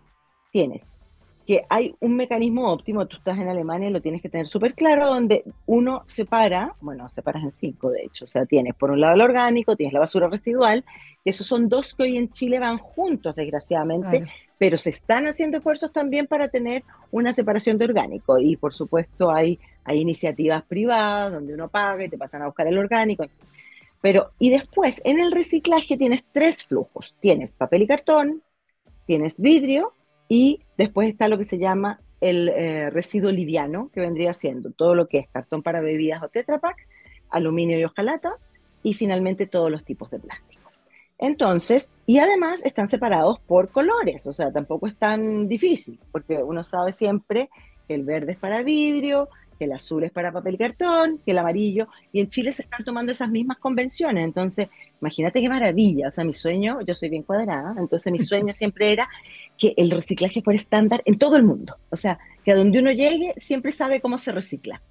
tienes 0.51 0.85
que 1.47 1.65
hay 1.69 1.95
un 2.01 2.17
mecanismo 2.17 2.71
óptimo, 2.71 3.07
tú 3.07 3.17
estás 3.17 3.39
en 3.39 3.49
Alemania 3.49 3.89
y 3.89 3.93
lo 3.93 4.01
tienes 4.01 4.23
que 4.23 4.29
tener 4.29 4.47
súper 4.47 4.75
claro, 4.75 5.07
donde 5.07 5.45
uno 5.67 6.03
separa, 6.05 6.75
bueno, 6.81 7.09
separas 7.09 7.43
en 7.43 7.51
cinco 7.51 7.91
de 7.91 8.05
hecho, 8.05 8.25
o 8.25 8.27
sea, 8.27 8.47
tienes 8.47 8.75
por 8.75 8.91
un 8.91 9.01
lado 9.01 9.15
el 9.15 9.21
orgánico, 9.21 9.77
tienes 9.77 9.93
la 9.93 10.01
basura 10.01 10.29
residual, 10.29 10.85
y 11.25 11.31
esos 11.31 11.47
son 11.47 11.69
dos 11.69 11.95
que 11.95 12.05
hoy 12.05 12.17
en 12.17 12.31
Chile 12.31 12.59
van 12.59 12.79
juntos, 12.79 13.35
desgraciadamente, 13.35 14.25
pero 14.59 14.79
se 14.79 14.91
están 14.91 15.27
haciendo 15.27 15.57
esfuerzos 15.57 15.93
también 15.93 16.27
para 16.27 16.49
tener 16.49 16.85
una 17.11 17.33
separación 17.33 17.79
de 17.79 17.87
orgánico, 17.87 18.39
y 18.39 18.57
por 18.57 18.73
supuesto 18.73 19.31
hay, 19.31 19.59
hay 19.85 19.99
iniciativas 20.01 20.63
privadas 20.63 21.33
donde 21.33 21.55
uno 21.55 21.69
paga 21.69 22.05
y 22.05 22.09
te 22.09 22.19
pasan 22.19 22.43
a 22.43 22.47
buscar 22.47 22.67
el 22.67 22.79
orgánico, 22.79 23.25
Pero, 24.01 24.33
y 24.39 24.51
después, 24.51 25.01
en 25.05 25.21
el 25.21 25.33
reciclaje 25.33 25.97
tienes 25.97 26.25
tres 26.33 26.65
flujos, 26.65 27.15
tienes 27.21 27.53
papel 27.53 27.83
y 27.83 27.87
cartón, 27.87 28.43
tienes 29.07 29.39
vidrio, 29.39 29.93
y 30.33 30.63
después 30.79 31.11
está 31.11 31.29
lo 31.29 31.37
que 31.37 31.45
se 31.45 31.59
llama 31.59 32.01
el 32.23 32.49
eh, 32.49 32.89
residuo 32.89 33.31
liviano, 33.31 33.91
que 33.93 34.01
vendría 34.01 34.33
siendo 34.33 34.71
todo 34.71 34.95
lo 34.95 35.07
que 35.07 35.19
es 35.19 35.29
cartón 35.29 35.63
para 35.63 35.83
bebidas 35.83 36.23
o 36.23 36.31
Tetra 36.31 36.59
aluminio 37.29 37.79
y 37.79 37.85
hojalata, 37.85 38.37
y 38.83 38.95
finalmente 38.95 39.47
todos 39.47 39.71
los 39.71 39.85
tipos 39.85 40.11
de 40.11 40.21
plástico. 40.21 40.71
Entonces, 41.19 41.91
y 42.07 42.17
además 42.17 42.65
están 42.65 42.89
separados 42.89 43.41
por 43.41 43.69
colores, 43.69 44.27
o 44.27 44.33
sea, 44.33 44.51
tampoco 44.51 44.87
es 44.87 44.97
tan 44.97 45.49
difícil, 45.49 46.01
porque 46.11 46.43
uno 46.43 46.65
sabe 46.65 46.95
siempre 46.95 47.51
que 47.87 47.95
el 47.95 48.05
verde 48.05 48.33
es 48.33 48.39
para 48.39 48.63
vidrio, 48.63 49.29
que 49.63 49.67
el 49.67 49.73
azul 49.73 50.03
es 50.03 50.11
para 50.11 50.33
papel 50.33 50.55
y 50.55 50.59
cartón, 50.59 51.21
que 51.25 51.31
el 51.31 51.39
amarillo, 51.39 51.87
y 52.13 52.21
en 52.21 52.29
Chile 52.29 52.51
se 52.51 52.63
están 52.63 52.85
tomando 52.85 53.13
esas 53.13 53.31
mismas 53.31 53.59
convenciones, 53.59 54.25
entonces, 54.25 54.69
imagínate 55.01 55.41
qué 55.41 55.49
maravilla, 55.49 56.09
o 56.09 56.11
sea, 56.11 56.25
mi 56.25 56.33
sueño, 56.33 56.81
yo 56.85 56.95
soy 56.95 57.11
bien 57.11 57.23
cuadrada, 57.23 57.77
entonces 57.79 58.13
mi 58.13 58.19
sueño 58.31 58.53
siempre 58.53 58.93
era 58.93 59.09
que 59.57 59.73
el 59.77 59.93
reciclaje 59.93 60.43
fuera 60.43 60.59
estándar 60.59 61.01
en 61.05 61.17
todo 61.17 61.37
el 61.37 61.45
mundo, 61.45 61.77
o 61.91 61.97
sea, 61.97 62.19
que 62.45 62.51
a 62.51 62.57
donde 62.57 62.81
uno 62.81 62.91
llegue 62.91 63.35
siempre 63.37 63.71
sabe 63.71 64.01
cómo 64.01 64.19
se 64.19 64.33
recicla. 64.33 64.83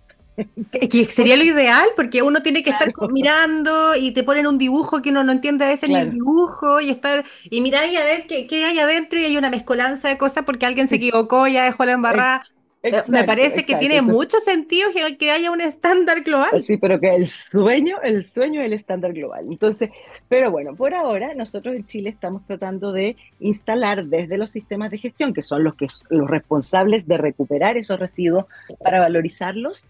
Que 0.72 1.06
sería 1.06 1.36
lo 1.36 1.44
ideal, 1.44 1.90
porque 1.98 2.22
uno 2.22 2.42
tiene 2.42 2.64
que 2.64 2.70
estar 2.70 2.94
mirando 3.12 3.94
y 3.98 4.12
te 4.12 4.24
ponen 4.24 4.48
un 4.48 4.58
dibujo 4.58 5.02
que 5.02 5.10
uno 5.10 5.26
no 5.26 5.34
entiende 5.34 5.66
a 5.66 5.68
veces 5.68 5.90
ni 5.90 5.98
el 5.98 6.12
dibujo 6.12 6.80
y 6.80 6.90
estar 6.90 7.26
y 7.44 7.60
mirar 7.60 7.90
y 7.90 7.98
a 7.98 8.06
ver 8.06 8.26
qué, 8.26 8.48
qué, 8.48 8.64
hay 8.64 8.80
adentro 8.80 9.20
y 9.20 9.26
hay 9.26 9.38
una 9.38 9.50
mezcolanza 9.50 10.08
de 10.08 10.18
cosas 10.18 10.46
porque 10.46 10.66
alguien 10.66 10.88
se 10.88 10.96
equivocó, 10.96 11.48
ya 11.48 11.66
dejó 11.66 11.84
la 11.84 11.92
embarrada. 11.92 12.42
Eh, 12.84 13.00
me 13.10 13.24
parece 13.26 13.64
que 13.64 13.76
tiene 13.76 14.02
mucho 14.02 14.40
sentido 14.40 14.90
que, 15.20 15.30
haya 15.30 15.52
un 15.52 15.62
estándar 15.62 16.24
global. 16.24 16.64
Sí, 16.64 16.78
pero 16.78 17.00
que 17.00 17.14
el 17.14 17.28
sueño, 17.28 17.98
el 18.02 18.24
sueño 18.24 18.62
es 18.62 18.68
el 18.68 18.74
estándar 18.74 19.14
global. 19.14 19.46
Entonces, 19.52 19.92
pero 20.28 20.50
bueno, 20.50 20.76
por 20.76 20.96
ahora 20.96 21.36
nosotros 21.36 21.76
en 21.76 21.86
Chile 21.86 22.10
estamos 22.10 22.44
tratando 22.48 22.92
de 22.92 23.18
instalar 23.40 24.06
desde 24.06 24.38
los 24.38 24.50
sistemas 24.50 24.90
de 24.90 24.98
gestión, 24.98 25.32
que 25.32 25.44
son 25.44 25.64
los, 25.64 25.76
que, 25.76 25.88
los 26.10 26.28
responsables 26.28 27.08
de 27.08 27.18
recuperar 27.18 27.78
esos 27.78 28.00
residuos 28.00 28.46
para 28.84 29.00
valorizarlos. 29.00 29.88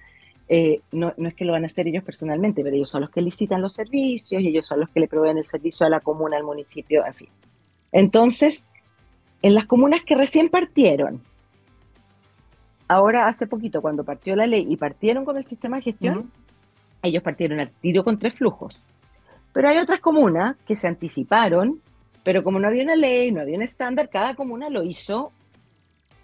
Eh, 0.50 0.82
no, 0.92 1.14
no, 1.16 1.30
es 1.30 1.34
que 1.34 1.46
lo 1.46 1.54
van 1.54 1.64
a 1.64 1.68
hacer 1.68 1.88
ellos 1.88 2.04
personalmente, 2.04 2.62
pero 2.62 2.76
ellos 2.76 2.90
son 2.90 3.02
los 3.02 3.10
que 3.10 3.22
licitan 3.22 3.62
los 3.62 3.72
servicios 3.72 4.42
y 4.42 4.50
ellos 4.50 4.66
son 4.66 4.82
los 4.82 4.90
que 4.90 5.00
le 5.00 5.08
proveen 5.08 5.38
el 5.38 5.46
servicio 5.46 5.86
a 5.86 5.90
la 5.90 6.02
comuna, 6.02 6.36
al 6.36 6.44
municipio, 6.44 7.06
en 7.06 7.14
fin. 7.14 7.30
Entonces, 7.94 8.66
en 9.42 9.56
las 9.56 9.66
comunas 9.66 10.02
que 10.06 10.16
recién 10.16 10.50
partieron, 10.50 11.22
ahora 12.92 13.28
hace 13.28 13.48
poquito, 13.48 13.82
cuando 13.82 14.04
partió 14.04 14.36
la 14.36 14.46
ley 14.46 14.66
y 14.68 14.76
partieron 14.76 15.24
con 15.24 15.38
el 15.38 15.46
sistema 15.46 15.78
de 15.78 15.84
gestión, 15.84 16.30
ellos 17.02 17.24
partieron 17.24 17.62
al 17.62 17.70
tiro 17.70 18.04
con 18.04 18.20
tres 18.20 18.36
flujos. 18.36 18.78
Pero 19.54 19.70
hay 19.70 19.78
otras 19.78 20.02
comunas 20.02 20.58
que 20.68 20.76
se 20.76 20.88
anticiparon, 20.88 21.80
pero 22.24 22.44
como 22.44 22.60
no 22.60 22.68
había 22.68 22.84
una 22.84 22.98
ley, 22.98 23.32
no 23.32 23.40
había 23.40 23.56
un 23.56 23.64
estándar, 23.64 24.10
cada 24.10 24.36
comuna 24.36 24.70
lo 24.70 24.84
hizo, 24.84 25.32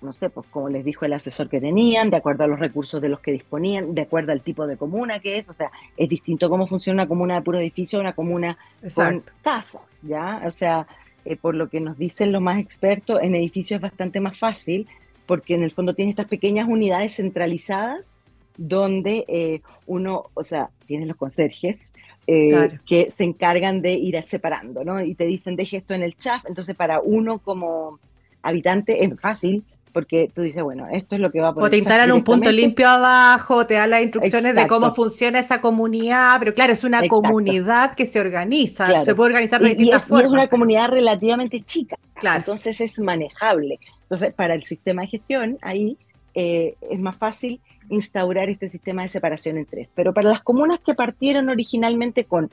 no 0.01 0.12
sé, 0.12 0.30
pues 0.30 0.45
como 0.47 0.67
les 0.67 0.84
dijo 0.84 1.06
el 1.06 1.13
asesor 1.13 1.47
que 1.47 1.62
tenían, 1.62 2.10
de 2.10 2.17
acuerdo 2.17 2.43
a 2.43 2.47
los 2.47 2.60
recursos 2.60 3.01
de 3.01 3.08
los 3.08 3.21
que 3.21 3.32
disponían, 3.32 3.95
de 3.95 4.01
acuerdo 4.01 4.34
al 4.34 4.41
tipo 4.41 4.67
de 4.67 4.75
comuna 4.75 5.19
que 5.19 5.38
es, 5.38 5.49
o 5.49 5.53
sea, 5.53 5.71
es 5.95 6.10
distinto 6.10 6.49
cómo 6.49 6.67
funciona 6.67 7.03
una 7.03 7.08
comuna 7.08 7.36
de 7.36 7.41
puro 7.43 7.60
edificio 7.60 7.99
a 7.99 8.01
una 8.01 8.13
comuna 8.13 8.58
con 8.93 9.23
casas, 9.41 9.97
¿ya? 10.01 10.43
O 10.45 10.51
sea, 10.51 10.86
eh, 11.23 11.38
por 11.38 11.56
lo 11.56 11.69
que 11.69 11.80
nos 11.80 11.97
dicen 11.97 12.34
los 12.34 12.41
más 12.41 12.60
expertos, 12.60 13.19
en 13.21 13.36
edificios 13.36 13.77
es 13.77 13.82
bastante 13.82 14.19
más 14.19 14.38
fácil, 14.38 14.86
porque 15.28 15.54
en 15.54 15.63
el 15.63 15.72
fondo 15.72 15.94
tiene 15.94 16.10
estas 16.10 16.26
pequeñas 16.26 16.68
unidades 16.68 17.16
centralizadas 17.16 18.16
donde 18.58 19.26
eh, 19.28 19.62
uno, 19.86 20.32
o 20.34 20.44
sea, 20.44 20.72
tiene 20.88 21.06
los 21.06 21.16
conserjes 21.16 21.94
eh, 22.26 22.80
que 22.88 23.12
se 23.12 23.24
encargan 23.24 23.82
de 23.82 23.94
ir 23.94 24.22
separando, 24.24 24.84
¿no? 24.84 25.00
Y 25.02 25.13
te 25.13 25.26
dicen, 25.26 25.56
deje 25.56 25.78
esto 25.78 25.94
en 25.94 26.02
el 26.02 26.18
chat, 26.18 26.44
entonces 26.48 26.76
para 26.76 27.00
uno 27.00 27.38
como 27.40 28.00
habitante 28.42 29.04
es 29.04 29.22
fácil 29.22 29.63
porque 29.94 30.30
tú 30.32 30.44
dices, 30.44 30.62
bueno, 30.62 30.88
esto 30.92 31.16
es 31.16 31.22
lo 31.22 31.32
que 31.32 31.42
va 31.42 31.48
a 31.48 31.54
poner. 31.54 31.66
O 31.66 31.70
te 31.72 31.78
instalan 31.78 32.12
un 32.12 32.24
punto 32.24 32.52
limpio 32.52 32.88
abajo, 32.88 33.66
te 33.66 33.74
dan 33.74 33.90
las 33.90 34.04
instrucciones 34.04 34.54
de 34.54 34.68
cómo 34.68 34.94
funciona 34.94 35.40
esa 35.40 35.60
comunidad, 35.60 36.38
pero 36.38 36.54
claro, 36.54 36.74
es 36.74 36.84
una 36.84 37.08
comunidad 37.08 37.96
que 37.96 38.06
se 38.06 38.20
organiza, 38.20 39.02
se 39.02 39.16
puede 39.16 39.30
organizar 39.32 39.60
de 39.60 39.70
distintas 39.70 40.06
formas. 40.06 40.26
Y 40.26 40.28
es 40.28 40.32
una 40.34 40.48
comunidad 40.48 40.90
relativamente 40.90 41.62
chica, 41.62 41.98
claro. 42.13 42.38
entonces 42.38 42.80
es 42.80 43.00
manejable. 43.00 43.80
Entonces, 44.08 44.34
para 44.34 44.54
el 44.54 44.63
sistema 44.63 45.02
de 45.02 45.10
gestión, 45.10 45.58
ahí 45.62 45.98
eh, 46.34 46.76
es 46.89 47.00
más 47.00 47.17
fácil 47.17 47.60
instaurar 47.89 48.50
este 48.50 48.67
sistema 48.67 49.02
de 49.02 49.10
separación 49.10 49.58
en 49.58 49.65
tres. 49.65 49.91
Pero 49.93 50.13
para 50.13 50.30
las 50.30 50.41
comunas 50.41 50.80
que 50.80 50.93
partieron 50.93 51.50
originalmente 51.50 52.24
con 52.24 52.50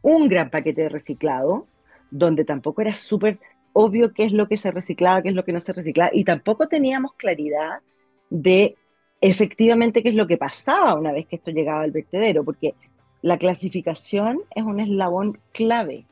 un 0.00 0.28
gran 0.28 0.48
paquete 0.48 0.82
de 0.82 0.88
reciclado, 0.88 1.66
donde 2.10 2.44
tampoco 2.44 2.80
era 2.80 2.94
súper 2.94 3.38
obvio 3.72 4.14
qué 4.14 4.24
es 4.24 4.32
lo 4.32 4.48
que 4.48 4.56
se 4.56 4.70
reciclaba, 4.70 5.20
qué 5.20 5.28
es 5.28 5.34
lo 5.34 5.44
que 5.44 5.52
no 5.52 5.60
se 5.60 5.72
reciclaba, 5.72 6.10
y 6.14 6.24
tampoco 6.24 6.66
teníamos 6.66 7.12
claridad 7.14 7.80
de 8.30 8.76
efectivamente 9.20 10.02
qué 10.02 10.10
es 10.10 10.14
lo 10.14 10.26
que 10.26 10.38
pasaba 10.38 10.94
una 10.94 11.12
vez 11.12 11.26
que 11.26 11.36
esto 11.36 11.50
llegaba 11.50 11.82
al 11.82 11.90
vertedero, 11.90 12.44
porque 12.44 12.74
la 13.22 13.38
clasificación 13.38 14.40
es 14.54 14.62
un 14.64 14.80
eslabón 14.80 15.38
clave 15.52 16.06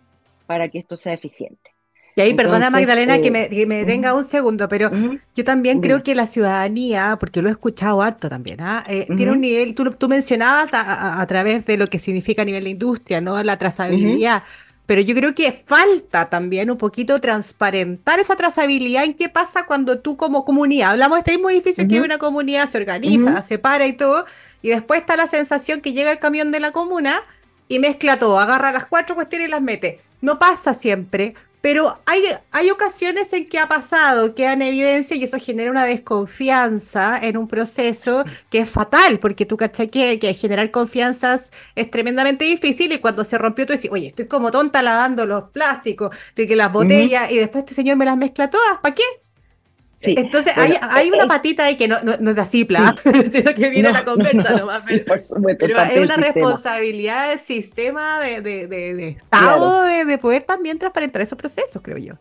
para 0.47 0.69
que 0.69 0.79
esto 0.79 0.97
sea 0.97 1.15
eficiente. 1.15 1.74
Y 2.17 2.21
ahí, 2.21 2.35
perdona 2.35 2.71
Magdalena 2.71 3.21
que 3.21 3.33
me, 3.33 3.49
que 3.49 3.67
detenga 3.67 4.15
un 4.15 4.25
segundo, 4.25 4.69
pero 4.69 4.91
yo 5.35 5.45
también 5.45 5.81
creo 5.81 6.05
que 6.05 6.15
la 6.15 6.29
ciudadanía, 6.29 7.17
porque 7.19 7.43
lo 7.43 7.49
he 7.49 7.53
escuchado 7.53 8.03
harto 8.03 8.29
también, 8.29 8.61
¿ah? 8.61 8.85
eh, 8.87 9.09
tiene 9.17 9.33
un 9.33 9.41
nivel, 9.41 9.75
tú, 9.75 9.91
tú 9.91 10.09
mencionabas 10.09 10.69
a, 10.73 11.27
través 11.27 11.67
de 11.67 11.77
lo 11.77 11.89
que 11.89 11.99
significa 11.99 12.43
a 12.43 12.45
nivel 12.45 12.65
de 12.65 12.71
industria, 12.71 13.21
¿no? 13.21 13.43
La 13.43 13.59
trazabilidad. 13.59 14.45
Pero 14.87 15.01
yo 15.01 15.15
creo 15.15 15.35
que 15.35 15.51
falta 15.51 16.29
también 16.29 16.71
un 16.71 16.77
poquito 16.77 17.21
transparentar 17.21 18.21
esa 18.21 18.37
trazabilidad 18.37 19.05
en 19.05 19.15
qué 19.15 19.29
pasa 19.29 19.65
cuando 19.65 20.01
tú 20.01 20.17
como 20.17 20.45
comunidad, 20.45 20.91
hablamos 20.91 21.17
de 21.17 21.21
este 21.21 21.33
mismo 21.33 21.51
edificio 21.51 21.89
que 21.89 22.01
una 22.01 22.19
comunidad 22.19 22.69
se 22.69 22.79
organiza, 22.79 23.43
se 23.43 23.59
para 23.59 23.87
y 23.87 23.95
todo, 23.95 24.27
y 24.63 24.69
después 24.69 25.01
está 25.01 25.17
la 25.17 25.27
sensación 25.27 25.81
que 25.81 25.95
llega 25.95 26.13
el 26.13 26.19
camión 26.19 26.53
de 26.53 26.61
la 26.61 26.71
comuna 26.71 27.23
y 27.67 27.79
mezcla 27.79 28.19
todo, 28.19 28.39
agarra 28.39 28.71
las 28.73 28.85
cuatro 28.87 29.15
cuestiones 29.15 29.49
y 29.49 29.51
las 29.51 29.63
mete. 29.63 30.01
No 30.21 30.39
pasa 30.39 30.75
siempre, 30.75 31.35
pero 31.65 31.99
hay, 32.05 32.23
hay 32.51 32.69
ocasiones 32.69 33.33
en 33.33 33.47
que 33.47 33.59
ha 33.59 33.67
pasado, 33.67 34.35
queda 34.35 34.53
en 34.53 34.61
evidencia 34.61 35.17
y 35.17 35.25
eso 35.25 35.39
genera 35.39 35.71
una 35.71 35.87
desconfianza 35.87 37.19
en 37.19 37.39
un 37.39 37.49
proceso 37.49 38.23
que 38.51 38.59
es 38.59 38.69
fatal, 38.69 39.19
porque 39.19 39.47
tú 39.47 39.57
cachai 39.57 39.89
que, 39.89 40.19
que 40.19 40.35
generar 40.35 40.71
confianzas 40.71 41.53
es 41.75 41.91
tremendamente 41.91 42.45
difícil 42.45 42.93
y 42.93 42.99
cuando 42.99 43.25
se 43.25 43.39
rompió 43.39 43.65
tú 43.65 43.73
decís, 43.73 43.91
oye, 43.91 44.09
estoy 44.09 44.27
como 44.27 44.51
tonta 44.51 44.83
lavando 44.83 45.25
los 45.25 45.45
plásticos, 45.53 46.15
de 46.37 46.47
que 46.47 46.55
las 46.55 46.71
botellas 46.71 47.33
y 47.33 47.39
después 47.39 47.65
este 47.65 47.75
señor 47.75 47.97
me 47.97 48.05
las 48.05 48.19
mezcla 48.19 48.51
todas, 48.51 48.81
¿para 48.83 48.95
qué? 48.95 49.24
Entonces 50.07 50.57
hay, 50.57 50.75
hay, 50.81 51.11
una 51.11 51.27
patita 51.27 51.65
ahí 51.65 51.77
que 51.77 51.89
no, 51.89 52.03
no, 52.03 52.31
es 52.31 52.39
así, 52.39 52.65
plan, 52.65 52.95
sino 53.31 53.55
que 53.55 53.69
viene 53.69 53.93
la 53.93 54.05
conversa 54.05 54.57
nomás. 54.57 54.85
pero, 55.59 55.83
es 55.83 55.99
una 55.99 56.17
responsabilidad 56.17 57.31
del 57.31 57.39
sistema 57.39 58.21
de, 58.21 58.41
de, 58.41 58.67
de, 58.67 59.09
Estado 59.09 59.85
de, 59.85 60.19
poder 60.19 60.43
también 60.43 60.79
transparentar 60.79 61.23
esos 61.23 61.39
procesos, 61.39 61.81
creo 61.83 61.99
yo. 61.99 62.15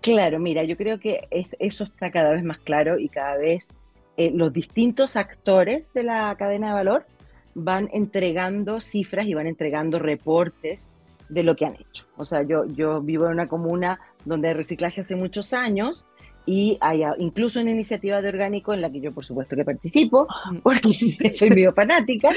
Claro, 0.00 0.38
mira, 0.38 0.64
yo 0.64 0.76
creo 0.76 0.98
que 0.98 1.28
eso 1.30 1.84
está 1.84 2.10
cada 2.10 2.32
vez 2.32 2.42
más 2.42 2.58
claro 2.58 2.98
y 2.98 3.08
cada 3.08 3.36
vez 3.36 3.78
eh, 4.16 4.30
los 4.34 4.52
distintos 4.52 5.16
actores 5.16 5.92
de 5.94 6.02
la 6.02 6.34
cadena 6.36 6.68
de 6.68 6.74
valor 6.74 7.06
van 7.54 7.88
entregando 7.92 8.80
cifras 8.80 9.26
y 9.26 9.34
van 9.34 9.46
entregando 9.46 9.98
reportes 9.98 10.94
de 11.28 11.42
lo 11.42 11.56
que 11.56 11.66
han 11.66 11.74
hecho. 11.74 12.06
O 12.16 12.24
sea, 12.24 12.42
yo, 12.42 12.66
yo 12.66 13.00
vivo 13.00 13.26
en 13.26 13.32
una 13.32 13.48
comuna 13.48 14.00
donde 14.24 14.48
hay 14.48 14.54
reciclaje 14.54 15.00
hace 15.00 15.16
muchos 15.16 15.52
años 15.52 16.06
y 16.46 16.78
hay 16.80 17.02
incluso 17.18 17.60
una 17.60 17.70
iniciativa 17.70 18.20
de 18.20 18.28
orgánico 18.28 18.74
en 18.74 18.80
la 18.80 18.90
que 18.90 19.00
yo 19.00 19.12
por 19.12 19.24
supuesto 19.24 19.56
que 19.56 19.64
participo, 19.64 20.26
porque 20.62 21.32
soy 21.38 21.50
medio 21.50 21.72
fanática, 21.72 22.30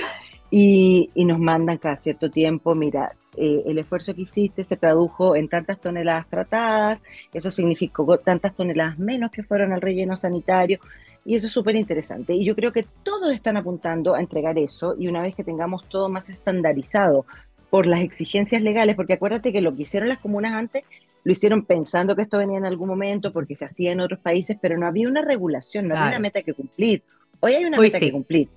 y, 0.52 1.10
y, 1.16 1.26
nos 1.26 1.40
mandan 1.40 1.78
cada 1.80 1.96
cierto 1.96 2.30
tiempo, 2.30 2.76
mira, 2.76 3.16
eh, 3.36 3.64
el 3.66 3.80
esfuerzo 3.80 4.14
que 4.14 4.22
hiciste 4.22 4.64
se 4.64 4.78
tradujo 4.78 5.36
en 5.36 5.50
tantas 5.50 5.82
toneladas 5.82 6.30
tratadas, 6.30 7.04
eso 7.34 7.52
significó 7.52 8.18
tantas 8.20 8.56
toneladas 8.56 8.98
menos 8.98 9.32
que 9.32 9.44
fueron 9.44 9.74
al 9.74 9.82
relleno 9.82 10.16
sanitario, 10.16 10.80
y 11.26 11.36
eso 11.36 11.48
es 11.48 11.54
súper 11.54 11.76
interesante. 11.76 12.34
Y 12.36 12.46
yo 12.46 12.56
creo 12.56 12.72
que 12.72 12.86
todos 13.04 13.32
están 13.34 13.58
apuntando 13.58 14.14
a 14.14 14.20
entregar 14.20 14.58
eso, 14.60 14.96
y 14.98 15.08
una 15.08 15.22
vez 15.22 15.36
que 15.36 15.44
tengamos 15.44 15.90
todo 15.90 16.08
más 16.10 16.30
estandarizado 16.30 17.26
por 17.70 17.88
las 17.88 18.02
exigencias 18.02 18.62
legales, 18.62 18.96
porque 18.96 19.14
acuérdate 19.14 19.52
que 19.52 19.62
lo 19.62 19.76
que 19.76 19.82
hicieron 19.82 20.08
las 20.08 20.20
comunas 20.20 20.54
antes 20.54 20.84
lo 21.26 21.32
hicieron 21.32 21.66
pensando 21.66 22.16
que 22.16 22.22
esto 22.22 22.38
venía 22.38 22.60
en 22.60 22.68
algún 22.68 22.88
momento 22.88 23.34
porque 23.34 23.56
se 23.56 23.66
hacía 23.66 23.92
en 23.92 24.00
otros 24.00 24.20
países, 24.20 24.58
pero 24.62 24.78
no 24.78 24.86
había 24.86 25.10
una 25.10 25.24
regulación, 25.24 25.88
no 25.88 25.96
había 25.96 26.10
una 26.10 26.20
meta 26.20 26.44
que 26.44 26.54
cumplir. 26.54 27.02
Hoy 27.40 27.54
hay 27.54 27.66
una 27.66 27.80
meta 27.80 28.00
que 28.00 28.12
cumplir. 28.12 28.48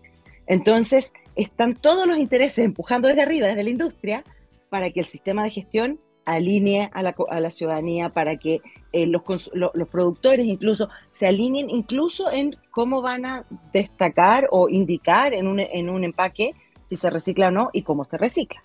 Entonces, 0.47 1.15
están 1.35 1.75
todos 1.75 2.07
los 2.07 2.19
intereses 2.19 2.59
empujando 2.59 3.09
desde 3.09 3.23
arriba, 3.23 3.47
desde 3.47 3.65
la 3.65 3.71
industria, 3.71 4.23
para 4.69 4.91
que 4.91 5.01
el 5.01 5.07
sistema 5.07 5.45
de 5.45 5.51
gestión 5.51 5.99
alinee 6.27 6.91
a 6.93 7.03
la, 7.41 7.51
ciudadanía, 7.51 8.11
para 8.11 8.37
que 8.37 8.61
eh, 8.93 9.07
los, 9.07 9.23
los, 9.55 9.89
productores 9.89 10.45
incluso 10.45 10.91
se 11.11 11.27
alineen 11.27 11.71
incluso 11.71 12.31
en 12.31 12.55
cómo 12.71 13.01
van 13.01 13.25
a 13.25 13.47
destacar 13.73 14.47
o 14.51 14.69
indicar 14.69 15.33
en 15.33 15.47
un, 15.47 15.59
en 15.59 15.89
un 15.89 16.05
empaque 16.05 16.55
si 16.85 16.97
se 16.97 17.09
recicla 17.09 17.49
o 17.49 17.51
no 17.51 17.71
y 17.73 17.81
cómo 17.81 18.05
se 18.05 18.19
recicla. 18.19 18.63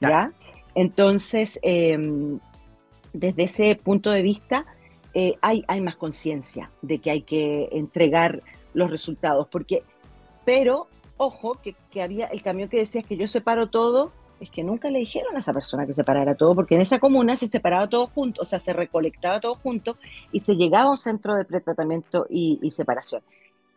¿ya? 0.00 0.32
Entonces, 0.74 1.60
em, 1.62 2.40
desde 3.18 3.44
ese 3.44 3.76
punto 3.76 4.10
de 4.10 4.22
vista, 4.22 4.64
eh, 5.14 5.36
hay, 5.40 5.64
hay 5.68 5.80
más 5.80 5.96
conciencia 5.96 6.70
de 6.82 6.98
que 6.98 7.10
hay 7.10 7.22
que 7.22 7.68
entregar 7.72 8.42
los 8.74 8.90
resultados, 8.90 9.48
porque, 9.50 9.82
pero, 10.44 10.88
ojo, 11.16 11.54
que, 11.62 11.74
que, 11.90 12.02
había 12.02 12.26
el 12.26 12.42
camión 12.42 12.68
que 12.68 12.78
decía 12.78 13.02
que 13.02 13.16
yo 13.16 13.26
separo 13.26 13.68
todo, 13.68 14.12
es 14.38 14.50
que 14.50 14.62
nunca 14.62 14.90
le 14.90 14.98
dijeron 14.98 15.34
a 15.34 15.38
esa 15.38 15.54
persona 15.54 15.86
que 15.86 15.94
separara 15.94 16.34
todo, 16.34 16.54
porque 16.54 16.74
en 16.74 16.82
esa 16.82 16.98
comuna 16.98 17.36
se 17.36 17.48
separaba 17.48 17.88
todo 17.88 18.06
junto, 18.08 18.42
o 18.42 18.44
sea, 18.44 18.58
se 18.58 18.74
recolectaba 18.74 19.40
todo 19.40 19.54
junto 19.54 19.96
y 20.30 20.40
se 20.40 20.56
llegaba 20.56 20.88
a 20.88 20.90
un 20.90 20.98
centro 20.98 21.34
de 21.34 21.46
pretratamiento 21.46 22.26
y 22.28 22.70
separación. 22.70 23.22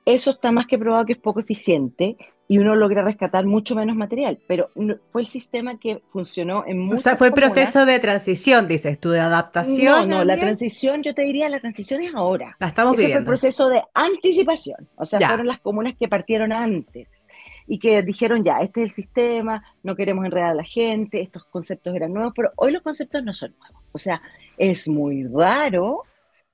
Eso 0.03 0.31
está 0.31 0.51
más 0.51 0.67
que 0.67 0.77
probado 0.77 1.05
que 1.05 1.13
es 1.13 1.19
poco 1.19 1.39
eficiente 1.39 2.17
y 2.51 2.57
uno 2.57 2.75
logra 2.75 3.03
rescatar 3.03 3.45
mucho 3.45 3.75
menos 3.75 3.95
material, 3.95 4.39
pero 4.47 4.71
fue 5.11 5.21
el 5.21 5.27
sistema 5.27 5.77
que 5.77 6.01
funcionó 6.07 6.63
en 6.65 6.79
muchas 6.79 7.01
O 7.01 7.03
sea, 7.03 7.15
fue 7.15 7.27
el 7.27 7.33
proceso 7.33 7.85
de 7.85 7.99
transición, 7.99 8.67
dices 8.67 8.99
tú, 8.99 9.11
de 9.11 9.19
adaptación. 9.19 10.09
No, 10.09 10.17
no, 10.17 10.25
la 10.25 10.35
transición, 10.35 11.03
yo 11.03 11.13
te 11.13 11.21
diría, 11.21 11.47
la 11.47 11.59
transición 11.59 12.01
es 12.01 12.15
ahora. 12.15 12.57
La 12.59 12.69
estamos 12.69 12.97
Ese 12.97 13.09
fue 13.09 13.19
el 13.19 13.23
proceso 13.23 13.69
de 13.69 13.83
anticipación, 13.93 14.89
o 14.95 15.05
sea, 15.05 15.19
fueron 15.27 15.45
las 15.45 15.59
comunas 15.59 15.93
que 15.93 16.07
partieron 16.07 16.51
antes 16.51 17.27
y 17.67 17.77
que 17.77 18.01
dijeron, 18.01 18.43
ya, 18.43 18.61
este 18.61 18.81
es 18.81 18.89
el 18.89 18.95
sistema, 18.95 19.63
no 19.83 19.95
queremos 19.95 20.25
enredar 20.25 20.49
a 20.49 20.55
la 20.55 20.63
gente, 20.63 21.21
estos 21.21 21.45
conceptos 21.45 21.95
eran 21.95 22.11
nuevos, 22.13 22.33
pero 22.35 22.51
hoy 22.55 22.71
los 22.71 22.81
conceptos 22.81 23.23
no 23.23 23.31
son 23.31 23.53
nuevos. 23.59 23.83
O 23.91 23.99
sea, 23.99 24.23
es 24.57 24.87
muy 24.87 25.23
raro 25.23 26.01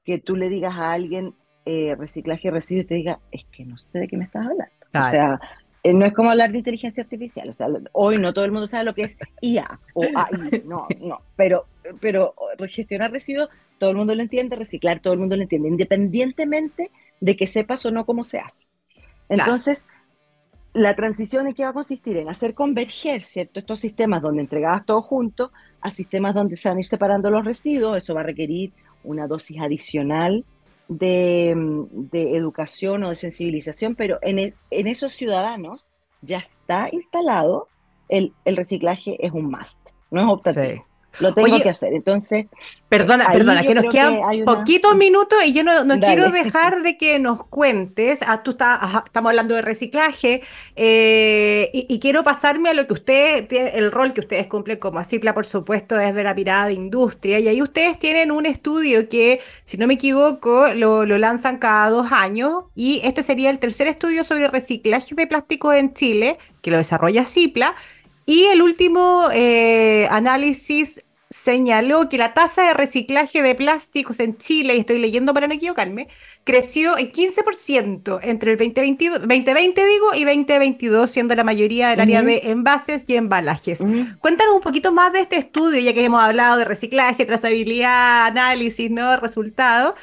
que 0.03 0.19
tú 0.19 0.35
le 0.35 0.49
digas 0.49 0.73
a 0.75 0.91
alguien 0.91 1.35
eh, 1.63 1.95
reciclaje 1.97 2.49
y 2.49 2.51
residuo 2.51 2.81
y 2.81 2.85
te 2.85 2.95
diga, 2.95 3.21
es 3.31 3.45
que 3.45 3.63
no 3.63 3.77
sé 3.77 3.99
de 3.99 4.07
qué 4.09 4.17
me 4.17 4.25
estás 4.25 4.45
hablando. 4.45 4.75
O 4.89 5.09
sea, 5.09 5.39
eh, 5.85 5.93
no 5.93 6.03
es 6.03 6.13
como 6.13 6.31
hablar 6.31 6.51
de 6.51 6.57
inteligencia 6.57 7.03
artificial, 7.03 7.47
o 7.47 7.53
sea, 7.53 7.67
hoy 7.91 8.17
no 8.17 8.33
todo 8.33 8.43
el 8.43 8.51
mundo 8.51 8.65
sabe 8.65 8.85
lo 8.85 8.95
que 8.95 9.03
es 9.03 9.15
IA 9.39 9.79
o 9.93 10.03
AI, 10.03 10.63
no, 10.65 10.87
no, 10.99 11.21
pero, 11.35 11.67
pero 12.01 12.33
gestionar 12.67 13.11
residuos, 13.11 13.49
todo 13.77 13.91
el 13.91 13.95
mundo 13.95 14.15
lo 14.15 14.23
entiende, 14.23 14.55
reciclar, 14.55 14.99
todo 14.99 15.13
el 15.13 15.19
mundo 15.19 15.35
lo 15.35 15.43
entiende, 15.43 15.67
independientemente 15.67 16.89
de 17.21 17.37
que 17.37 17.45
sepas 17.45 17.85
o 17.85 17.91
no 17.91 18.03
cómo 18.03 18.23
se 18.23 18.39
hace. 18.39 18.67
Entonces, 19.29 19.85
la 20.73 20.95
transición 20.95 21.45
en 21.45 21.53
qué 21.53 21.65
va 21.65 21.69
a 21.69 21.73
consistir 21.73 22.17
en 22.17 22.29
hacer 22.29 22.55
converger, 22.55 23.21
¿cierto? 23.21 23.59
Estos 23.59 23.79
sistemas 23.79 24.23
donde 24.23 24.41
entregabas 24.41 24.87
todo 24.87 25.03
junto 25.03 25.51
a 25.81 25.91
sistemas 25.91 26.33
donde 26.33 26.57
se 26.57 26.67
van 26.67 26.77
a 26.77 26.79
ir 26.79 26.87
separando 26.87 27.29
los 27.29 27.45
residuos, 27.45 27.95
eso 27.95 28.15
va 28.15 28.21
a 28.21 28.25
requerir 28.25 28.73
una 29.03 29.27
dosis 29.27 29.61
adicional 29.61 30.45
de, 30.87 31.51
educación 32.13 33.03
o 33.03 33.09
de 33.09 33.15
sensibilización, 33.15 33.95
pero 33.95 34.19
en, 34.21 34.39
en, 34.39 34.87
esos 34.87 35.13
ciudadanos 35.13 35.89
ya 36.21 36.39
está 36.39 36.89
instalado 36.91 37.67
el, 38.09 38.33
el 38.45 38.57
reciclaje 38.57 39.25
es 39.25 39.31
un 39.31 39.49
must, 39.49 39.79
no 40.11 40.21
es 40.21 40.27
optativo. 40.27 40.85
Lo 41.19 41.33
tengo 41.33 41.59
que 41.59 41.69
hacer. 41.69 41.93
Entonces. 41.93 42.47
Perdona, 42.89 43.27
perdona, 43.31 43.63
que 43.63 43.75
nos 43.75 43.85
quedan 43.87 44.45
poquitos 44.45 44.95
minutos 44.95 45.39
y 45.45 45.53
yo 45.53 45.63
no, 45.63 45.83
no 45.83 45.99
quiero 45.99 46.29
dejar 46.29 46.81
de 46.81 46.97
que 46.97 47.19
nos 47.19 47.43
cuentes. 47.43 48.19
Ah, 48.25 48.43
tú 48.43 48.51
estás, 48.51 48.79
estamos 49.05 49.31
hablando 49.31 49.55
de 49.55 49.61
reciclaje 49.61 50.41
eh, 50.75 51.69
y, 51.73 51.99
quiero 51.99 52.23
pasarme 52.23 52.69
a 52.69 52.73
lo 52.73 52.85
que 52.87 52.93
usted 52.93 53.47
tiene, 53.47 53.71
el 53.71 53.91
rol 53.91 54.13
que 54.13 54.21
ustedes 54.21 54.47
cumplen 54.47 54.77
como 54.77 54.99
ACIPLA, 54.99 55.33
por 55.33 55.45
supuesto, 55.45 55.95
desde 55.95 56.23
la 56.23 56.33
mirada 56.33 56.67
de 56.67 56.73
industria. 56.73 57.39
Y 57.39 57.47
ahí 57.47 57.61
ustedes 57.61 57.97
tienen 57.99 58.31
un 58.31 58.45
estudio 58.45 59.09
que, 59.09 59.41
si 59.63 59.77
no 59.77 59.87
me 59.87 59.95
equivoco, 59.95 60.67
lo, 60.73 61.05
lo 61.05 61.17
lanzan 61.17 61.57
cada 61.57 61.89
dos 61.89 62.11
años 62.11 62.65
y 62.75 63.01
este 63.03 63.23
sería 63.23 63.49
el 63.49 63.59
tercer 63.59 63.87
estudio 63.87 64.23
sobre 64.23 64.47
reciclaje 64.47 65.15
de 65.15 65.27
plástico 65.27 65.73
en 65.73 65.93
Chile, 65.93 66.37
que 66.61 66.71
lo 66.71 66.77
desarrolla 66.77 67.25
CIPLA. 67.25 67.75
Y 68.25 68.45
el 68.45 68.61
último 68.63 69.29
eh, 69.33 70.07
análisis 70.09 71.03
señaló 71.35 72.07
que 72.07 72.17
la 72.17 72.33
tasa 72.33 72.63
de 72.63 72.73
reciclaje 72.73 73.41
de 73.41 73.55
plásticos 73.55 74.19
en 74.21 74.37
Chile, 74.37 74.75
y 74.75 74.79
estoy 74.79 74.99
leyendo 74.99 75.33
para 75.33 75.47
no 75.47 75.53
equivocarme, 75.53 76.07
creció 76.45 76.97
en 76.97 77.11
15% 77.11 78.19
entre 78.23 78.53
el 78.53 78.57
2022, 78.57 79.19
2020 79.19 79.85
digo, 79.85 80.13
y 80.15 80.23
2022, 80.23 81.11
siendo 81.11 81.35
la 81.35 81.43
mayoría 81.43 81.89
del 81.89 81.99
área 81.99 82.23
de 82.23 82.41
envases 82.45 83.03
y 83.07 83.15
embalajes. 83.15 83.79
Cuéntanos 84.19 84.55
un 84.55 84.61
poquito 84.61 84.93
más 84.93 85.11
de 85.11 85.19
este 85.19 85.35
estudio, 85.35 85.81
ya 85.81 85.93
que 85.93 86.05
hemos 86.05 86.21
hablado 86.21 86.57
de 86.57 86.65
reciclaje, 86.65 87.25
trazabilidad, 87.25 88.27
análisis, 88.27 88.89
¿no? 88.89 89.17
Resultados. 89.17 89.95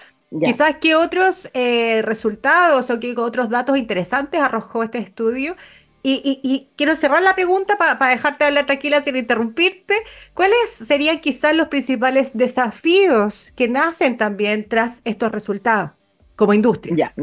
Quizás 0.45 0.77
qué 0.81 0.95
otros 0.95 1.51
eh, 1.55 2.03
resultados 2.03 2.89
o 2.91 3.01
qué 3.01 3.15
otros 3.17 3.51
datos 3.51 3.77
interesantes 3.77 4.41
arrojó 4.41 4.83
este 4.83 4.99
estudio 4.99 5.57
y, 6.05 6.69
quiero 6.77 6.97
cerrar 6.97 7.23
la 7.23 7.35
pregunta 7.35 7.77
para 7.79 8.11
dejarte 8.11 8.45
hablar 8.45 8.67
tranquila 8.67 9.03
sin 9.03 9.17
interrumpirte. 9.17 9.95
¿Cuáles 10.35 10.71
serían 10.71 11.21
quizás 11.21 11.55
los 11.55 11.69
principales 11.69 12.33
desafíos 12.35 13.53
que 13.53 13.69
nacen 13.69 14.17
también 14.17 14.69
tras 14.69 15.01
estos 15.05 15.31
resultados 15.31 15.93
como 16.35 16.55
industria? 16.55 16.97
Ya, 16.97 17.15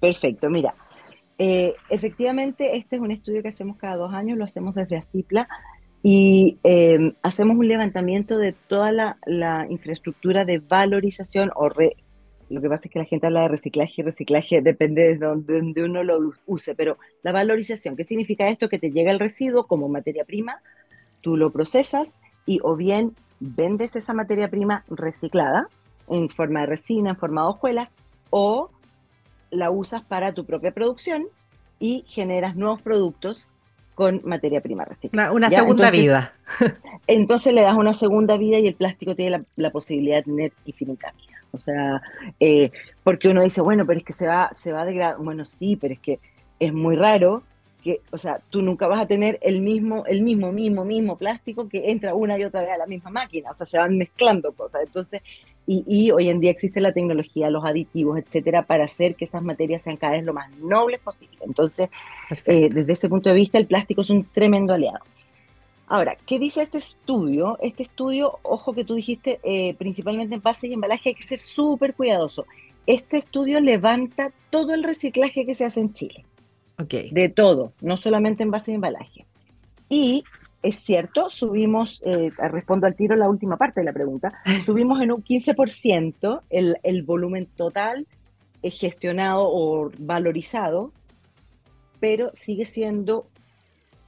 perfecto. 0.00 0.50
Mira, 0.50 0.74
Eh, 1.42 1.74
efectivamente, 1.88 2.76
este 2.76 2.96
es 2.96 3.02
un 3.02 3.12
estudio 3.12 3.42
que 3.42 3.48
hacemos 3.48 3.78
cada 3.78 3.96
dos 3.96 4.12
años, 4.12 4.36
lo 4.36 4.44
hacemos 4.44 4.74
desde 4.74 4.98
ACIPLA 4.98 5.48
y 6.02 6.58
em, 6.64 7.14
hacemos 7.22 7.56
un 7.56 7.66
levantamiento 7.66 8.36
de 8.36 8.52
toda 8.52 8.92
la, 8.92 9.66
infraestructura 9.70 10.44
de 10.44 10.58
valorización 10.58 11.50
o 11.54 11.70
lo 12.50 12.60
que 12.60 12.68
pasa 12.68 12.82
es 12.86 12.90
que 12.90 12.98
la 12.98 13.04
gente 13.04 13.26
habla 13.26 13.42
de 13.42 13.48
reciclaje 13.48 13.94
y 13.98 14.02
reciclaje 14.02 14.60
depende 14.60 15.02
de 15.02 15.16
donde, 15.16 15.84
uno 15.84 16.02
lo 16.02 16.32
use, 16.46 16.74
pero 16.74 16.98
la 17.22 17.30
valorización, 17.30 17.96
¿qué 17.96 18.02
significa 18.02 18.48
esto? 18.48 18.68
Que 18.68 18.80
te 18.80 18.90
llega 18.90 19.12
el 19.12 19.20
residuo 19.20 19.68
como 19.68 19.88
materia 19.88 20.24
prima, 20.24 20.60
tú 21.20 21.36
lo 21.36 21.52
procesas 21.52 22.16
y 22.46 22.58
o 22.64 22.74
bien 22.74 23.14
vendes 23.38 23.94
esa 23.94 24.14
materia 24.14 24.50
prima 24.50 24.84
reciclada 24.88 25.68
en 26.08 26.28
forma 26.28 26.62
de 26.62 26.66
resina, 26.66 27.10
en 27.10 27.16
forma 27.16 27.42
de 27.42 27.48
hojuelas, 27.48 27.92
o 28.30 28.70
la 29.50 29.70
usas 29.70 30.02
para 30.02 30.34
tu 30.34 30.44
propia 30.44 30.72
producción 30.72 31.26
y 31.78 32.04
generas 32.08 32.56
nuevos 32.56 32.82
productos 32.82 33.46
con 33.94 34.22
materia 34.24 34.60
prima 34.60 34.84
reciclada. 34.84 35.32
Una, 35.32 35.50
segunda 35.50 35.90
vida. 35.90 36.34
entonces 37.06 37.54
le 37.54 37.62
das 37.62 37.74
una 37.74 37.92
segunda 37.92 38.36
vida 38.36 38.58
y 38.58 38.66
el 38.66 38.74
plástico 38.74 39.14
tiene 39.14 39.44
la, 39.56 39.70
posibilidad 39.70 40.16
de 40.16 40.22
tener 40.22 40.52
infinita 40.64 41.12
vida. 41.12 41.39
O 41.52 41.58
sea, 41.58 42.02
eh, 42.38 42.70
porque 43.02 43.28
uno 43.28 43.42
dice, 43.42 43.60
bueno, 43.60 43.86
pero 43.86 43.98
es 43.98 44.04
que 44.04 44.12
se 44.12 44.26
va, 44.26 44.50
se 44.54 44.72
va 44.72 44.82
a 44.82 44.86
degradar. 44.86 45.18
Bueno, 45.18 45.44
sí, 45.44 45.76
pero 45.76 45.94
es 45.94 46.00
que 46.00 46.20
es 46.58 46.72
muy 46.72 46.96
raro 46.96 47.42
que, 47.82 48.02
o 48.10 48.18
sea, 48.18 48.40
tú 48.50 48.62
nunca 48.62 48.86
vas 48.86 49.00
a 49.00 49.06
tener 49.06 49.38
el 49.42 49.60
mismo, 49.62 50.04
el 50.06 50.22
mismo, 50.22 50.52
mismo, 50.52 50.84
mismo 50.84 51.16
plástico 51.16 51.68
que 51.68 51.90
entra 51.90 52.14
una 52.14 52.38
y 52.38 52.44
otra 52.44 52.60
vez 52.62 52.70
a 52.70 52.78
la 52.78 52.86
misma 52.86 53.10
máquina. 53.10 53.50
O 53.50 53.54
sea, 53.54 53.66
se 53.66 53.78
van 53.78 53.96
mezclando 53.96 54.52
cosas. 54.52 54.82
Entonces, 54.84 55.22
y, 55.66 56.10
hoy 56.10 56.28
en 56.28 56.40
día 56.40 56.50
existe 56.50 56.80
la 56.80 56.92
tecnología, 56.92 57.48
los 57.48 57.64
aditivos, 57.64 58.18
etcétera, 58.18 58.62
para 58.62 58.84
hacer 58.84 59.14
que 59.14 59.24
esas 59.24 59.42
materias 59.42 59.82
sean 59.82 59.96
cada 59.96 60.14
vez 60.14 60.24
lo 60.24 60.34
más 60.34 60.50
nobles 60.58 60.98
posible. 60.98 61.38
Entonces, 61.42 61.88
eh, 62.46 62.68
desde 62.72 62.92
ese 62.92 63.08
punto 63.08 63.28
de 63.28 63.36
vista, 63.36 63.56
el 63.56 63.66
plástico 63.66 64.00
es 64.00 64.10
un 64.10 64.24
tremendo 64.24 64.74
aliado. 64.74 65.04
Ahora, 65.90 66.16
¿qué 66.24 66.38
dice 66.38 66.62
este 66.62 66.78
estudio? 66.78 67.58
Este 67.60 67.82
estudio, 67.82 68.38
ojo 68.42 68.72
que 68.72 68.84
tú 68.84 68.94
dijiste, 68.94 69.40
eh, 69.42 69.74
principalmente 69.74 70.36
en 70.36 70.40
base 70.40 70.68
y 70.68 70.72
embalaje, 70.72 71.08
hay 71.08 71.14
que 71.16 71.24
ser 71.24 71.40
súper 71.40 71.94
cuidadoso. 71.94 72.46
Este 72.86 73.18
estudio 73.18 73.58
levanta 73.58 74.30
todo 74.50 74.72
el 74.72 74.84
reciclaje 74.84 75.44
que 75.44 75.54
se 75.54 75.64
hace 75.64 75.80
en 75.80 75.92
Chile. 75.92 76.24
Okay. 76.80 77.10
De 77.10 77.28
todo, 77.28 77.72
no 77.80 77.96
solamente 77.96 78.44
en 78.44 78.52
base 78.52 78.70
y 78.70 78.76
embalaje. 78.76 79.26
Y 79.88 80.22
es 80.62 80.76
cierto, 80.76 81.28
subimos, 81.28 82.00
eh, 82.06 82.30
respondo 82.38 82.86
al 82.86 82.94
tiro 82.94 83.16
la 83.16 83.28
última 83.28 83.56
parte 83.56 83.80
de 83.80 83.86
la 83.86 83.92
pregunta, 83.92 84.32
subimos 84.64 85.02
en 85.02 85.10
un 85.10 85.24
15% 85.24 86.42
el, 86.50 86.76
el 86.84 87.02
volumen 87.02 87.46
total 87.56 88.06
eh, 88.62 88.70
gestionado 88.70 89.42
o 89.42 89.90
valorizado, 89.98 90.92
pero 91.98 92.30
sigue 92.32 92.64
siendo 92.64 93.26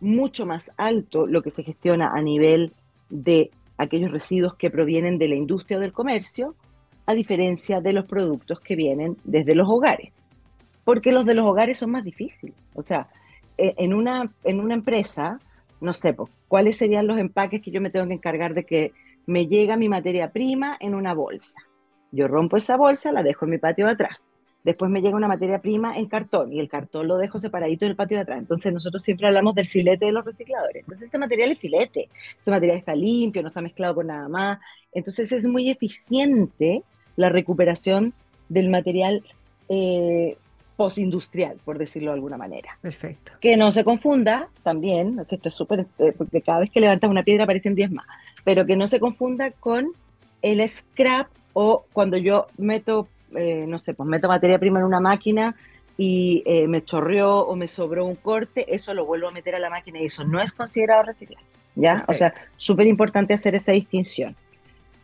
mucho 0.02 0.44
más 0.44 0.70
alto 0.76 1.26
lo 1.26 1.42
que 1.42 1.50
se 1.50 1.62
gestiona 1.62 2.12
a 2.12 2.20
nivel 2.20 2.72
de 3.08 3.50
aquellos 3.78 4.10
residuos 4.10 4.56
que 4.56 4.70
provienen 4.70 5.16
de 5.16 5.28
la 5.28 5.36
industria 5.36 5.78
o 5.78 5.80
del 5.80 5.92
comercio, 5.92 6.54
a 7.06 7.14
diferencia 7.14 7.80
de 7.80 7.92
los 7.92 8.04
productos 8.04 8.60
que 8.60 8.76
vienen 8.76 9.16
desde 9.24 9.54
los 9.54 9.68
hogares. 9.68 10.12
Porque 10.84 11.12
los 11.12 11.24
de 11.24 11.34
los 11.34 11.44
hogares 11.44 11.78
son 11.78 11.92
más 11.92 12.04
difíciles. 12.04 12.54
O 12.74 12.82
sea, 12.82 13.08
eh, 13.56 13.74
en 13.78 13.94
una, 13.94 14.32
en 14.44 14.60
una 14.60 14.74
empresa, 14.74 15.38
no 15.80 15.92
sé, 15.92 16.16
cuáles 16.48 16.76
serían 16.76 17.06
los 17.06 17.18
empaques 17.18 17.62
que 17.62 17.70
yo 17.70 17.80
me 17.80 17.90
tengo 17.90 18.06
que 18.08 18.14
encargar 18.14 18.54
de 18.54 18.64
que 18.64 18.92
me 19.26 19.46
llega 19.46 19.76
mi 19.76 19.88
materia 19.88 20.32
prima 20.32 20.76
en 20.80 20.94
una 20.94 21.14
bolsa. 21.14 21.60
Yo 22.10 22.28
rompo 22.28 22.56
esa 22.56 22.76
bolsa, 22.76 23.12
la 23.12 23.22
dejo 23.22 23.44
en 23.44 23.52
mi 23.52 23.58
patio 23.58 23.88
atrás. 23.88 24.34
Después 24.64 24.90
me 24.90 25.01
llega 25.01 25.16
una 25.16 25.29
materia 25.29 25.61
prima 25.61 25.96
en 25.98 26.07
cartón 26.07 26.53
y 26.53 26.61
el 26.61 26.68
cartón 26.68 27.09
lo 27.09 27.16
dejo 27.16 27.38
separadito 27.38 27.85
en 27.85 27.90
el 27.90 27.96
patio 27.96 28.18
de 28.18 28.22
atrás. 28.22 28.38
Entonces 28.38 28.72
nosotros 28.72 29.03
siempre 29.03 29.27
hablamos 29.27 29.55
del 29.55 29.66
filete 29.66 30.07
de 30.07 30.12
los 30.12 30.25
recicladores. 30.25 30.83
Entonces 30.83 31.05
este 31.05 31.18
material 31.18 31.51
es 31.51 31.59
filete, 31.59 32.09
ese 32.40 32.51
material 32.51 32.77
está 32.77 32.94
limpio, 32.94 33.42
no 33.42 33.48
está 33.48 33.61
mezclado 33.61 33.96
con 33.96 34.07
nada 34.07 34.29
más. 34.29 34.61
Entonces 34.92 35.33
es 35.33 35.46
muy 35.46 35.70
eficiente 35.70 36.83
la 37.16 37.29
recuperación 37.29 38.14
del 38.48 38.70
material 38.70 39.25
eh, 39.68 40.37
postindustrial, 40.77 41.59
por 41.64 41.79
decirlo 41.79 42.11
de 42.11 42.16
alguna 42.16 42.37
manera. 42.37 42.79
Perfecto. 42.81 43.33
Que 43.40 43.57
no 43.57 43.70
se 43.70 43.85
confunda 43.85 44.48
también, 44.62 45.18
esto 45.20 45.48
es 45.48 45.55
súper, 45.55 45.87
eh, 45.98 46.12
porque 46.16 46.42
cada 46.42 46.61
vez 46.61 46.70
que 46.70 46.81
levantas 46.81 47.11
una 47.11 47.22
piedra 47.22 47.44
aparecen 47.44 47.75
10 47.75 47.92
más, 47.92 48.07
pero 48.44 48.66
que 48.66 48.77
no 48.77 48.87
se 48.87 49.01
confunda 49.01 49.51
con 49.51 49.92
el 50.40 50.66
scrap 50.68 51.29
o 51.53 51.85
cuando 51.92 52.16
yo 52.16 52.46
meto, 52.57 53.09
eh, 53.37 53.66
no 53.66 53.79
sé, 53.79 53.95
pues 53.95 54.09
meto 54.09 54.29
materia 54.29 54.59
prima 54.59 54.81
en 54.81 54.87
una 54.87 55.01
máquina 55.01 55.55
y 55.97 56.42
eh, 56.47 56.66
me 56.68 56.85
chorreó 56.85 57.40
o 57.40 57.57
me 57.57 57.68
sobró 57.68 58.07
un 58.07 58.16
corte, 58.16 58.75
eso 58.75 58.95
lo 58.95 59.05
vuelvo 59.05 59.29
a 59.29 59.33
meter 59.33 59.55
a 59.55 59.59
la 59.59 59.71
máquina 59.71 60.01
y 60.01 60.07
eso 60.07 60.25
no 60.25 60.40
es 60.40 60.55
considerado 60.55 61.03
reciclaje, 61.03 61.45
¿ya? 61.75 62.05
O 62.09 62.14
sea, 62.14 62.33
súper 62.57 62.87
importante 62.87 63.35
hacer 63.35 63.55
esa 63.55 63.73
distinción, 63.73 64.37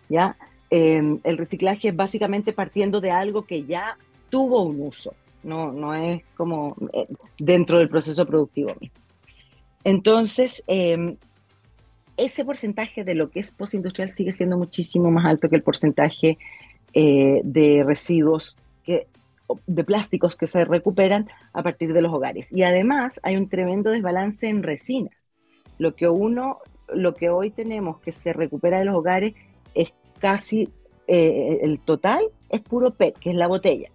¿ya? 0.08 0.36
el 0.70 1.38
reciclaje 1.38 1.88
es 1.88 1.96
básicamente 1.96 2.52
partiendo 2.52 3.00
de 3.00 3.10
algo 3.10 3.46
que 3.46 3.64
ya 3.64 3.96
tuvo 4.28 4.62
un 4.62 4.80
uso, 4.80 5.14
no, 5.42 5.72
no 5.72 5.94
es 5.94 6.22
como 6.36 6.76
eh, 6.92 7.06
dentro 7.38 7.78
del 7.78 7.88
proceso 7.88 8.26
productivo 8.26 8.74
mismo. 8.80 8.96
Entonces, 9.84 10.62
em, 10.66 11.16
ese 12.16 12.44
porcentaje 12.44 13.04
de 13.04 13.14
lo 13.14 13.30
que 13.30 13.40
es 13.40 13.52
postindustrial 13.52 14.10
sigue 14.10 14.32
siendo 14.32 14.58
muchísimo 14.58 15.10
más 15.10 15.24
alto 15.24 15.48
que 15.48 15.56
el 15.56 15.62
porcentaje 15.62 16.36
eh, 16.92 17.40
de 17.44 17.84
residuos 17.84 18.56
que, 18.84 19.06
de 19.66 19.84
plásticos 19.84 20.36
que 20.36 20.46
se 20.46 20.64
recuperan 20.64 21.28
a 21.52 21.62
partir 21.62 21.92
de 21.92 22.02
los 22.02 22.12
hogares. 22.12 22.52
Y 22.52 22.62
además 22.62 23.20
hay 23.22 23.36
un 23.36 23.48
tremendo 23.48 23.90
desbalance 23.90 24.48
en 24.48 24.62
resinas. 24.62 25.34
Lo 25.78 25.94
que 25.94 26.08
uno, 26.08 26.58
lo 26.92 27.14
que 27.14 27.30
hoy 27.30 27.50
tenemos 27.50 28.00
que 28.00 28.12
se 28.12 28.32
recupera 28.32 28.78
de 28.78 28.84
los 28.84 28.96
hogares 28.96 29.34
es 29.74 29.92
casi 30.18 30.68
eh, 31.06 31.60
el 31.62 31.80
total 31.80 32.24
es 32.50 32.60
puro 32.60 32.92
PET, 32.94 33.18
que 33.18 33.30
es 33.30 33.36
la 33.36 33.46
botella 33.46 33.90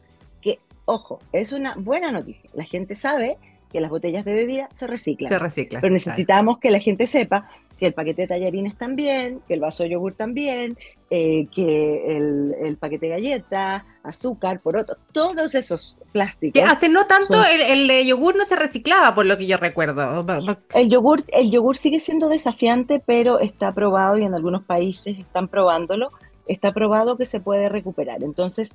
ojo, 0.86 1.20
es 1.32 1.52
una 1.52 1.76
buena 1.78 2.12
noticia. 2.12 2.50
La 2.54 2.64
gente 2.64 2.96
sabe 2.96 3.38
que 3.72 3.82
las 3.82 3.90
botellas 3.90 4.26
de 4.26 4.34
bebida 4.34 4.68
se 4.72 4.88
reciclan. 4.88 5.30
Se 5.30 5.40
reciclan. 5.40 5.82
Pero 5.82 5.94
necesitamos 5.94 6.60
que 6.60 6.70
la 6.70 6.80
gente 6.80 7.08
sepa 7.08 7.50
que 7.84 7.88
el 7.88 7.94
paquete 7.94 8.22
de 8.22 8.28
tallarines 8.30 8.78
también, 8.78 9.42
que 9.46 9.56
el 9.56 9.60
vaso 9.60 9.84
de 9.84 9.90
yogur 9.90 10.14
también, 10.14 10.78
eh, 11.10 11.48
que 11.54 12.16
el, 12.16 12.78
paquete 12.78 13.08
de 13.08 13.12
galletas, 13.12 13.84
azúcar, 14.04 14.62
poroto, 14.62 14.96
todos 15.12 15.54
esos 15.54 16.02
plásticos. 16.14 16.54
Que 16.54 16.64
hace 16.64 16.88
no 16.88 17.08
tanto 17.08 17.44
el, 17.44 17.90
de 17.90 18.06
yogur 18.06 18.38
no 18.38 18.46
se 18.46 18.56
reciclaba, 18.56 19.14
por 19.14 19.26
lo 19.26 19.38
que 19.38 19.48
yo 19.48 19.58
recuerdo. 19.58 20.26
El 20.74 20.90
yogur, 20.90 21.26
el 21.28 21.52
yogur 21.52 21.76
sigue 21.76 22.00
siendo 22.00 22.30
desafiante, 22.30 23.04
pero 23.06 23.40
está 23.40 23.74
probado 23.74 24.18
y 24.18 24.24
en 24.24 24.34
algunos 24.34 24.64
países 24.64 25.20
están 25.20 25.50
probándolo. 25.50 26.14
Está 26.48 26.72
probado 26.72 27.18
que 27.18 27.26
se 27.26 27.42
puede 27.42 27.68
recuperar. 27.68 28.24
Entonces, 28.24 28.72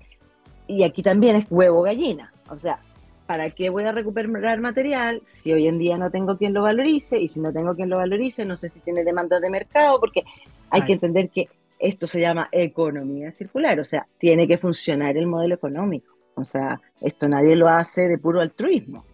y 0.66 0.82
aquí 0.82 1.02
también 1.02 1.34
es 1.34 1.46
huevo 1.48 1.80
gallina. 1.80 2.30
O 2.50 2.58
sea, 2.58 2.80
¿para 3.28 3.50
qué 3.50 3.68
voy 3.68 3.84
a 3.84 3.92
recuperar 3.92 4.58
material 4.58 5.20
si 5.22 5.52
hoy 5.52 5.68
en 5.68 5.78
día 5.78 5.98
no 5.98 6.10
tengo 6.10 6.38
quien 6.38 6.54
lo 6.54 6.62
valorice? 6.62 7.20
Y 7.20 7.28
si 7.28 7.40
no 7.40 7.52
tengo 7.52 7.74
quien 7.76 7.90
lo 7.90 7.98
valorice, 7.98 8.46
no 8.46 8.56
sé 8.56 8.70
si 8.70 8.80
tiene 8.80 9.04
demanda 9.04 9.38
de 9.38 9.50
mercado, 9.50 10.00
porque 10.00 10.24
hay 10.70 10.80
que 10.80 10.94
entender 10.94 11.28
que 11.28 11.46
esto 11.78 12.06
se 12.06 12.22
llama 12.22 12.48
economía 12.50 13.30
circular, 13.30 13.78
o 13.80 13.84
sea, 13.84 14.06
tiene 14.18 14.48
que 14.48 14.56
funcionar 14.56 15.18
el 15.18 15.26
modelo 15.26 15.56
económico. 15.56 16.14
O 16.36 16.44
sea, 16.44 16.80
esto 17.02 17.28
nadie 17.28 17.54
lo 17.54 17.68
hace 17.68 18.08
de 18.08 18.16
puro 18.16 18.40
altruismo. 18.40 19.04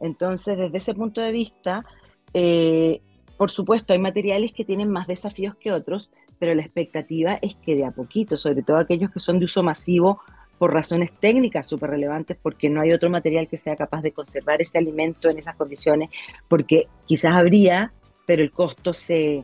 Entonces, 0.00 0.56
desde 0.56 0.78
ese 0.78 0.94
punto 0.94 1.20
de 1.20 1.30
vista, 1.30 1.84
eh, 2.32 3.02
por 3.36 3.50
supuesto, 3.50 3.92
hay 3.92 3.98
materiales 3.98 4.54
que 4.54 4.64
tienen 4.64 4.88
más 4.88 5.06
desafíos 5.06 5.54
que 5.56 5.70
otros, 5.70 6.10
pero 6.38 6.54
la 6.54 6.62
expectativa 6.62 7.38
es 7.42 7.56
que 7.56 7.74
de 7.74 7.84
a 7.84 7.90
poquito, 7.90 8.38
sobre 8.38 8.62
todo 8.62 8.78
aquellos 8.78 9.10
que 9.10 9.20
son 9.20 9.38
de 9.38 9.44
uso 9.44 9.62
masivo, 9.62 10.22
por 10.60 10.74
razones 10.74 11.10
técnicas 11.18 11.66
súper 11.66 11.88
relevantes, 11.88 12.36
porque 12.36 12.68
no 12.68 12.82
hay 12.82 12.92
otro 12.92 13.08
material 13.08 13.48
que 13.48 13.56
sea 13.56 13.76
capaz 13.76 14.02
de 14.02 14.12
conservar 14.12 14.60
ese 14.60 14.76
alimento 14.76 15.30
en 15.30 15.38
esas 15.38 15.56
condiciones, 15.56 16.10
porque 16.48 16.86
quizás 17.06 17.32
habría, 17.32 17.94
pero 18.26 18.42
el 18.42 18.50
costo 18.50 18.92
se, 18.92 19.42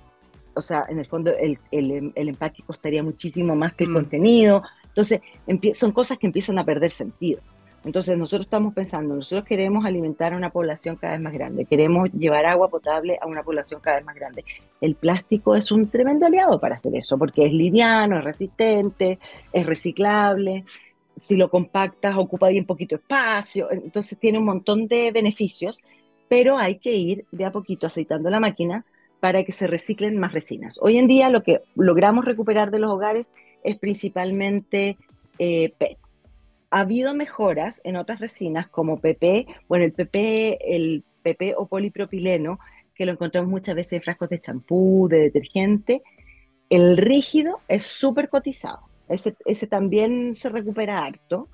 o 0.52 0.60
sea, 0.60 0.84
en 0.90 0.98
el 0.98 1.06
fondo 1.06 1.32
el, 1.34 1.58
el, 1.70 2.12
empaque 2.28 2.62
costaría 2.62 3.02
muchísimo 3.02 3.56
más 3.56 3.72
que 3.72 3.84
el 3.84 3.90
mm. 3.90 3.94
contenido. 3.94 4.62
Entonces, 4.88 5.22
son 5.72 5.92
cosas 5.92 6.18
que 6.18 6.26
empiezan 6.26 6.58
a 6.58 6.64
perder 6.64 6.90
sentido. 6.90 7.40
Entonces, 7.86 8.18
nosotros 8.18 8.44
estamos 8.44 8.74
pensando, 8.74 9.14
nosotros 9.14 9.44
queremos 9.44 9.86
alimentar 9.86 10.34
a 10.34 10.36
una 10.36 10.50
población 10.50 10.96
cada 10.96 11.14
vez 11.14 11.22
más 11.22 11.32
grande, 11.32 11.64
queremos 11.64 12.12
llevar 12.12 12.44
agua 12.44 12.68
potable 12.68 13.16
a 13.22 13.26
una 13.26 13.42
población 13.42 13.80
cada 13.80 13.96
vez 13.96 14.04
más 14.04 14.16
grande. 14.16 14.44
El 14.82 14.96
plástico 14.96 15.56
es 15.56 15.72
un 15.72 15.88
tremendo 15.88 16.26
aliado 16.26 16.60
para 16.60 16.74
hacer 16.74 16.94
eso, 16.94 17.16
porque 17.16 17.46
es 17.46 17.54
liviano, 17.54 18.18
es 18.18 18.24
resistente, 18.24 19.18
es 19.50 19.64
reciclable 19.64 20.66
si 21.16 21.36
lo 21.36 21.50
compactas 21.50 22.16
ocupa 22.16 22.48
bien 22.48 22.66
poquito 22.66 22.96
espacio, 22.96 23.70
entonces 23.70 24.18
tiene 24.18 24.38
un 24.38 24.44
montón 24.44 24.86
de 24.86 25.10
beneficios, 25.12 25.80
pero 26.28 26.58
hay 26.58 26.78
que 26.78 26.94
ir 26.94 27.24
de 27.32 27.44
a 27.44 27.52
poquito 27.52 27.86
aceitando 27.86 28.30
la 28.30 28.40
máquina 28.40 28.84
para 29.20 29.44
que 29.44 29.52
se 29.52 29.66
reciclen 29.66 30.18
más 30.18 30.32
resinas. 30.32 30.78
Hoy 30.80 30.98
en 30.98 31.08
día 31.08 31.30
lo 31.30 31.42
que 31.42 31.62
logramos 31.74 32.24
recuperar 32.24 32.70
de 32.70 32.78
los 32.78 32.90
hogares 32.90 33.32
es 33.64 33.78
principalmente 33.78 34.98
eh, 35.38 35.72
PET. 35.78 35.98
ha 36.70 36.80
habido 36.80 37.14
mejoras 37.14 37.80
en 37.84 37.96
otras 37.96 38.20
resinas 38.20 38.68
como 38.68 39.00
PP, 39.00 39.46
bueno, 39.68 39.84
el 39.84 39.92
PP, 39.92 40.58
el 40.74 41.04
PP 41.22 41.54
o 41.56 41.66
polipropileno, 41.66 42.58
que 42.94 43.06
lo 43.06 43.12
encontramos 43.12 43.50
muchas 43.50 43.74
veces 43.74 43.94
en 43.94 44.02
frascos 44.02 44.28
de 44.28 44.40
champú, 44.40 45.08
de 45.08 45.20
detergente. 45.20 46.02
El 46.70 46.96
rígido 46.96 47.60
es 47.68 47.84
súper 47.84 48.28
cotizado. 48.28 48.85
Ese, 49.08 49.36
ese 49.44 49.66
también 49.66 50.34
se 50.36 50.48
recupera 50.48 51.04
harto. 51.04 51.48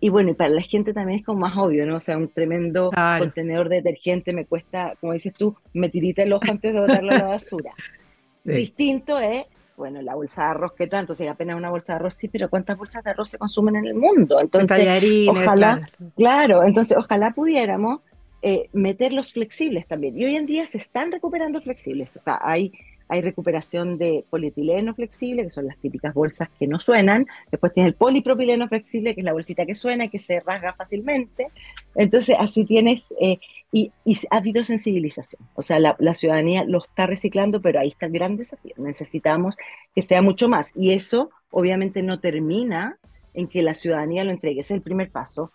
Y 0.00 0.10
bueno, 0.10 0.30
y 0.30 0.34
para 0.34 0.50
la 0.50 0.60
gente 0.60 0.92
también 0.92 1.20
es 1.20 1.24
como 1.24 1.40
más 1.40 1.56
obvio, 1.56 1.86
¿no? 1.86 1.96
O 1.96 2.00
sea, 2.00 2.16
un 2.18 2.28
tremendo 2.28 2.90
contenedor 3.18 3.68
de 3.68 3.76
detergente 3.76 4.32
me 4.32 4.44
cuesta, 4.44 4.94
como 5.00 5.12
dices 5.14 5.32
tú, 5.32 5.56
me 5.72 5.88
tirita 5.88 6.22
el 6.22 6.32
ojo 6.32 6.44
antes 6.50 6.74
de 6.74 6.80
botarlo 6.80 7.12
a 7.12 7.18
la 7.18 7.28
basura. 7.28 7.72
Distinto 8.44 9.18
es, 9.18 9.46
bueno, 9.76 10.02
la 10.02 10.14
bolsa 10.14 10.42
de 10.42 10.48
arroz, 10.48 10.72
¿qué 10.76 10.86
tanto? 10.86 11.14
O 11.14 11.16
sea, 11.16 11.32
apenas 11.32 11.56
una 11.56 11.70
bolsa 11.70 11.94
de 11.94 11.96
arroz, 11.96 12.14
sí, 12.14 12.28
pero 12.28 12.50
¿cuántas 12.50 12.76
bolsas 12.76 13.02
de 13.02 13.10
arroz 13.10 13.30
se 13.30 13.38
consumen 13.38 13.76
en 13.76 13.86
el 13.86 13.94
mundo? 13.94 14.40
Entonces, 14.40 15.26
ojalá, 15.28 15.88
claro. 16.16 16.64
entonces 16.64 16.96
ojalá 16.98 17.32
pudiéramos 17.32 18.00
eh, 18.42 18.68
meter 18.74 19.14
los 19.14 19.32
flexibles 19.32 19.86
también. 19.86 20.18
Y 20.18 20.26
hoy 20.26 20.36
en 20.36 20.44
día 20.44 20.66
se 20.66 20.76
están 20.76 21.10
recuperando 21.10 21.62
flexibles. 21.62 22.14
O 22.18 22.20
sea, 22.20 22.38
hay 22.42 22.72
hay 23.08 23.20
recuperación 23.20 23.98
de 23.98 24.24
polietileno 24.30 24.94
flexible, 24.94 25.44
que 25.44 25.50
son 25.50 25.66
las 25.66 25.76
típicas 25.78 26.14
bolsas 26.14 26.48
que 26.58 26.66
no 26.66 26.80
suenan. 26.80 27.26
Después 27.50 27.72
tienes 27.72 27.92
el 27.92 27.96
polipropileno 27.96 28.68
flexible, 28.68 29.14
que 29.14 29.20
es 29.20 29.24
la 29.24 29.32
bolsita 29.32 29.66
que 29.66 29.74
suena 29.74 30.04
y 30.04 30.08
que 30.08 30.18
se 30.18 30.40
rasga 30.40 30.72
fácilmente. 30.74 31.48
Entonces, 31.94 32.36
así 32.38 32.64
tienes, 32.64 33.06
eh, 33.20 33.38
y, 33.72 33.92
ha 34.30 34.36
habido 34.36 34.62
sensibilización. 34.64 35.42
O 35.54 35.62
sea, 35.62 35.78
la, 35.78 36.14
ciudadanía 36.14 36.64
lo 36.64 36.78
está 36.78 37.06
reciclando, 37.06 37.60
pero 37.60 37.80
ahí 37.80 37.88
está 37.88 38.06
el 38.06 38.12
gran 38.12 38.36
desafío. 38.36 38.74
Necesitamos 38.78 39.56
que 39.94 40.02
sea 40.02 40.22
mucho 40.22 40.48
más. 40.48 40.72
Y 40.74 40.92
eso, 40.92 41.30
obviamente, 41.50 42.02
no 42.02 42.20
termina 42.20 42.98
en 43.34 43.48
que 43.48 43.62
la 43.62 43.74
ciudadanía 43.74 44.24
lo 44.24 44.30
entregue. 44.30 44.60
Ese 44.60 44.74
es 44.74 44.78
el 44.78 44.82
primer 44.82 45.10
paso, 45.10 45.52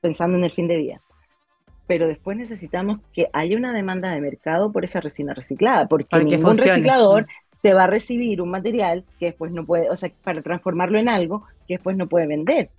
pensando 0.00 0.36
en 0.36 0.44
el 0.44 0.52
fin 0.52 0.68
de 0.68 0.76
vida 0.76 1.00
pero 1.90 2.06
después 2.06 2.36
necesitamos 2.36 3.00
que 3.12 3.26
haya 3.32 3.56
una 3.56 3.72
demanda 3.72 4.12
de 4.12 4.20
mercado 4.20 4.70
por 4.70 4.84
esa 4.84 5.00
resina 5.00 5.34
reciclada, 5.34 5.88
porque 5.88 6.22
ningún 6.22 6.56
reciclador 6.56 7.26
te 7.62 7.74
va 7.74 7.82
a 7.82 7.86
recibir 7.88 8.40
un 8.40 8.48
material 8.48 9.02
que 9.18 9.26
después 9.26 9.50
no 9.50 9.66
puede, 9.66 9.90
o 9.90 9.96
sea, 9.96 10.08
para 10.22 10.40
transformarlo 10.40 11.00
en 11.00 11.08
algo 11.08 11.42
que 11.66 11.74
después 11.74 11.96
no 11.96 12.06
puede 12.08 12.28
vender. 12.28 12.70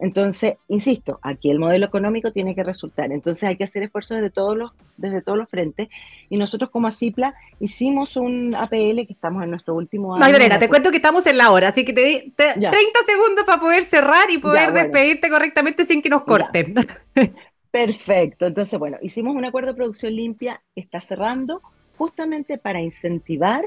Entonces, 0.00 0.54
insisto, 0.66 1.20
aquí 1.22 1.48
el 1.48 1.60
modelo 1.60 1.86
económico 1.86 2.32
tiene 2.32 2.56
que 2.56 2.64
resultar. 2.64 3.12
Entonces 3.12 3.44
hay 3.44 3.56
que 3.56 3.62
hacer 3.62 3.84
esfuerzos 3.84 4.16
desde 4.16 4.30
todos 4.30 4.56
los, 4.56 4.72
desde 4.96 5.22
todos 5.22 5.38
los 5.38 5.48
frentes. 5.48 5.88
Y 6.28 6.36
nosotros 6.36 6.68
como 6.70 6.88
ACIPLA 6.88 7.36
hicimos 7.60 8.16
un 8.16 8.56
APL 8.56 9.06
que 9.06 9.12
estamos 9.12 9.44
en 9.44 9.50
nuestro 9.50 9.76
último 9.76 10.12
año. 10.16 10.24
Magdalena, 10.24 10.58
te 10.58 10.68
cuento 10.68 10.90
que 10.90 10.96
estamos 10.96 11.24
en 11.28 11.38
la 11.38 11.52
hora, 11.52 11.68
así 11.68 11.84
que 11.84 11.92
te 11.92 12.04
di 12.04 12.32
30 12.36 12.72
segundos 13.06 13.44
para 13.46 13.60
poder 13.60 13.84
cerrar 13.84 14.28
y 14.28 14.38
poder 14.38 14.72
despedirte 14.72 15.30
correctamente 15.30 15.86
sin 15.86 16.02
que 16.02 16.08
nos 16.08 16.24
corten. 16.24 16.74
Perfecto. 17.70 18.46
Entonces, 18.46 18.78
bueno, 18.78 18.98
hicimos 19.02 19.34
un 19.34 19.44
acuerdo 19.44 19.70
de 19.70 19.76
producción 19.76 20.14
limpia 20.14 20.62
está 20.74 21.00
cerrando 21.00 21.62
justamente 21.96 22.58
para 22.58 22.80
incentivar 22.80 23.64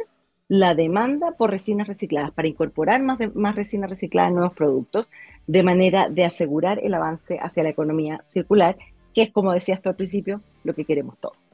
la 0.47 0.73
demanda 0.73 1.33
por 1.33 1.51
resinas 1.51 1.87
recicladas, 1.87 2.31
para 2.31 2.47
incorporar 2.47 3.01
más, 3.01 3.19
más 3.35 3.55
resinas 3.55 3.89
recicladas 3.89 4.29
en 4.29 4.35
nuevos 4.35 4.53
productos, 4.55 5.11
de 5.45 5.63
manera 5.63 6.09
de 6.09 6.25
asegurar 6.25 6.79
el 6.81 6.93
avance 6.95 7.37
hacia 7.39 7.63
la 7.63 7.69
economía 7.69 8.21
circular, 8.25 8.77
que 9.13 9.23
es, 9.23 9.31
como 9.31 9.53
decías 9.53 9.81
tú 9.81 9.89
al 9.89 9.95
principio, 9.95 10.41
lo 10.63 10.73
que 10.73 10.85
queremos 10.85 11.17
todos. 11.19 11.48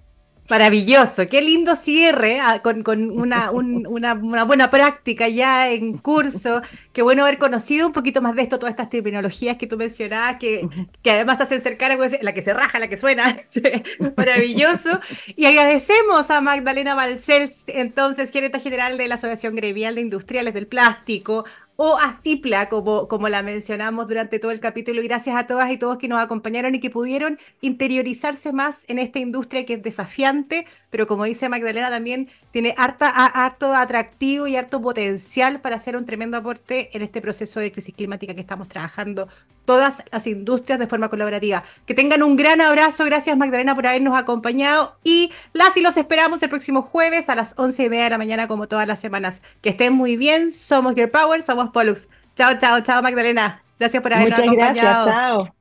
Maravilloso, 0.48 1.26
qué 1.28 1.42
lindo 1.42 1.76
cierre 1.76 2.40
ah, 2.40 2.62
con, 2.62 2.84
una, 3.10 3.50
buena 3.50 4.70
práctica 4.70 5.28
ya 5.28 5.72
en 5.72 5.98
curso. 5.98 6.62
Qué 6.94 7.02
bueno 7.02 7.24
haber 7.24 7.40
conocido 7.40 7.88
un 7.88 7.94
poquito 7.94 8.22
más 8.22 8.36
de 8.36 8.44
esto, 8.44 8.60
todas 8.60 8.74
estas 8.74 8.92
terminologías 8.92 9.58
que 9.58 9.66
tú 9.66 9.76
mencionabas, 9.76 10.38
que, 10.38 10.70
que 11.02 11.12
además 11.12 11.42
hacen 11.42 11.62
cercana 11.62 11.98
la 12.22 12.34
que 12.34 12.44
se 12.44 12.54
raja, 12.54 12.78
la 12.78 12.88
que 12.88 12.98
suena. 12.98 13.38
Maravilloso. 14.18 15.00
Y 15.36 15.46
agradecemos 15.46 16.30
a 16.30 16.42
Magdalena 16.42 16.94
Balcells, 16.94 17.64
entonces, 17.68 18.30
gerente 18.30 18.60
general 18.60 19.00
de 19.00 19.08
la 19.08 19.16
Asociación 19.16 19.56
Gremial 19.56 19.96
de 19.96 20.02
Industriales 20.02 20.54
del 20.54 20.68
Plástico, 20.68 21.46
o 21.78 21.98
a 21.98 22.14
Cipla, 22.22 22.70
como, 22.70 23.08
como 23.08 23.30
la 23.30 23.44
mencionamos 23.44 24.08
durante 24.08 24.40
todo 24.40 24.52
el 24.52 24.60
capítulo. 24.60 25.02
Y 25.02 25.08
gracias 25.08 25.36
a 25.36 25.48
todas 25.48 25.72
y 25.72 25.78
todos 25.78 25.98
que 25.98 26.08
nos 26.08 26.20
acompañaron 26.20 26.76
y 26.76 26.80
que 26.80 26.90
pudieron 26.90 27.38
interiorizarse 27.62 28.54
más 28.54 28.90
en 28.90 29.00
esta 29.00 29.20
industria 29.20 29.66
que 29.66 29.74
es 29.74 29.84
desafiante, 29.84 30.66
pero 30.90 31.08
como 31.08 31.26
dice 31.26 31.50
Magdalena 31.50 31.90
también 31.90 32.30
tiene 32.52 32.74
harto 32.78 33.74
atractivo 33.74 34.48
y 34.48 34.56
harto 34.56 34.82
potencial 34.82 35.62
para 35.62 35.76
hacer 35.76 35.98
un 35.98 36.06
tremendo 36.06 36.38
aporte 36.38 36.96
en 36.96 37.02
este 37.02 37.22
proceso 37.22 37.60
de 37.60 37.72
crisis 37.72 37.94
climática 37.94 38.34
que 38.34 38.42
estamos 38.42 38.68
trabajando 38.68 39.28
todas 39.66 40.04
las 40.12 40.28
industrias 40.28 40.80
de 40.80 40.88
forma 40.88 41.10
colaborativa. 41.10 41.64
Que 41.86 41.94
tengan 41.94 42.24
un 42.24 42.36
gran 42.36 42.62
abrazo, 42.62 43.06
gracias 43.06 43.36
Magdalena 43.38 43.76
por 43.76 43.88
habernos 43.88 44.16
acompañado 44.18 44.98
y 45.04 45.32
las 45.54 45.76
y 45.78 45.82
los 45.82 45.98
esperamos 45.98 46.42
el 46.44 46.50
próximo 46.50 46.82
jueves 46.82 47.30
a 47.30 47.36
las 47.36 47.54
once 47.58 47.84
y 47.84 47.90
media 47.90 48.06
de 48.06 48.10
la 48.12 48.18
mañana 48.18 48.48
como 48.48 48.68
todas 48.68 48.88
las 48.88 49.00
semanas. 49.00 49.42
Que 49.62 49.70
estén 49.70 49.94
muy 49.94 50.16
bien, 50.18 50.52
somos 50.52 50.96
Gear 50.96 51.12
Power, 51.12 51.44
somos 51.44 51.72
Pollux. 51.72 52.08
Chao, 52.36 52.58
chao, 52.60 52.82
chao 52.82 53.02
Magdalena. 53.02 53.64
Gracias 53.80 54.02
por 54.02 54.14
habernos 54.14 54.40
acompañado. 54.40 54.72
Muchas 54.72 55.06
gracias, 55.06 55.06
chao. 55.06 55.56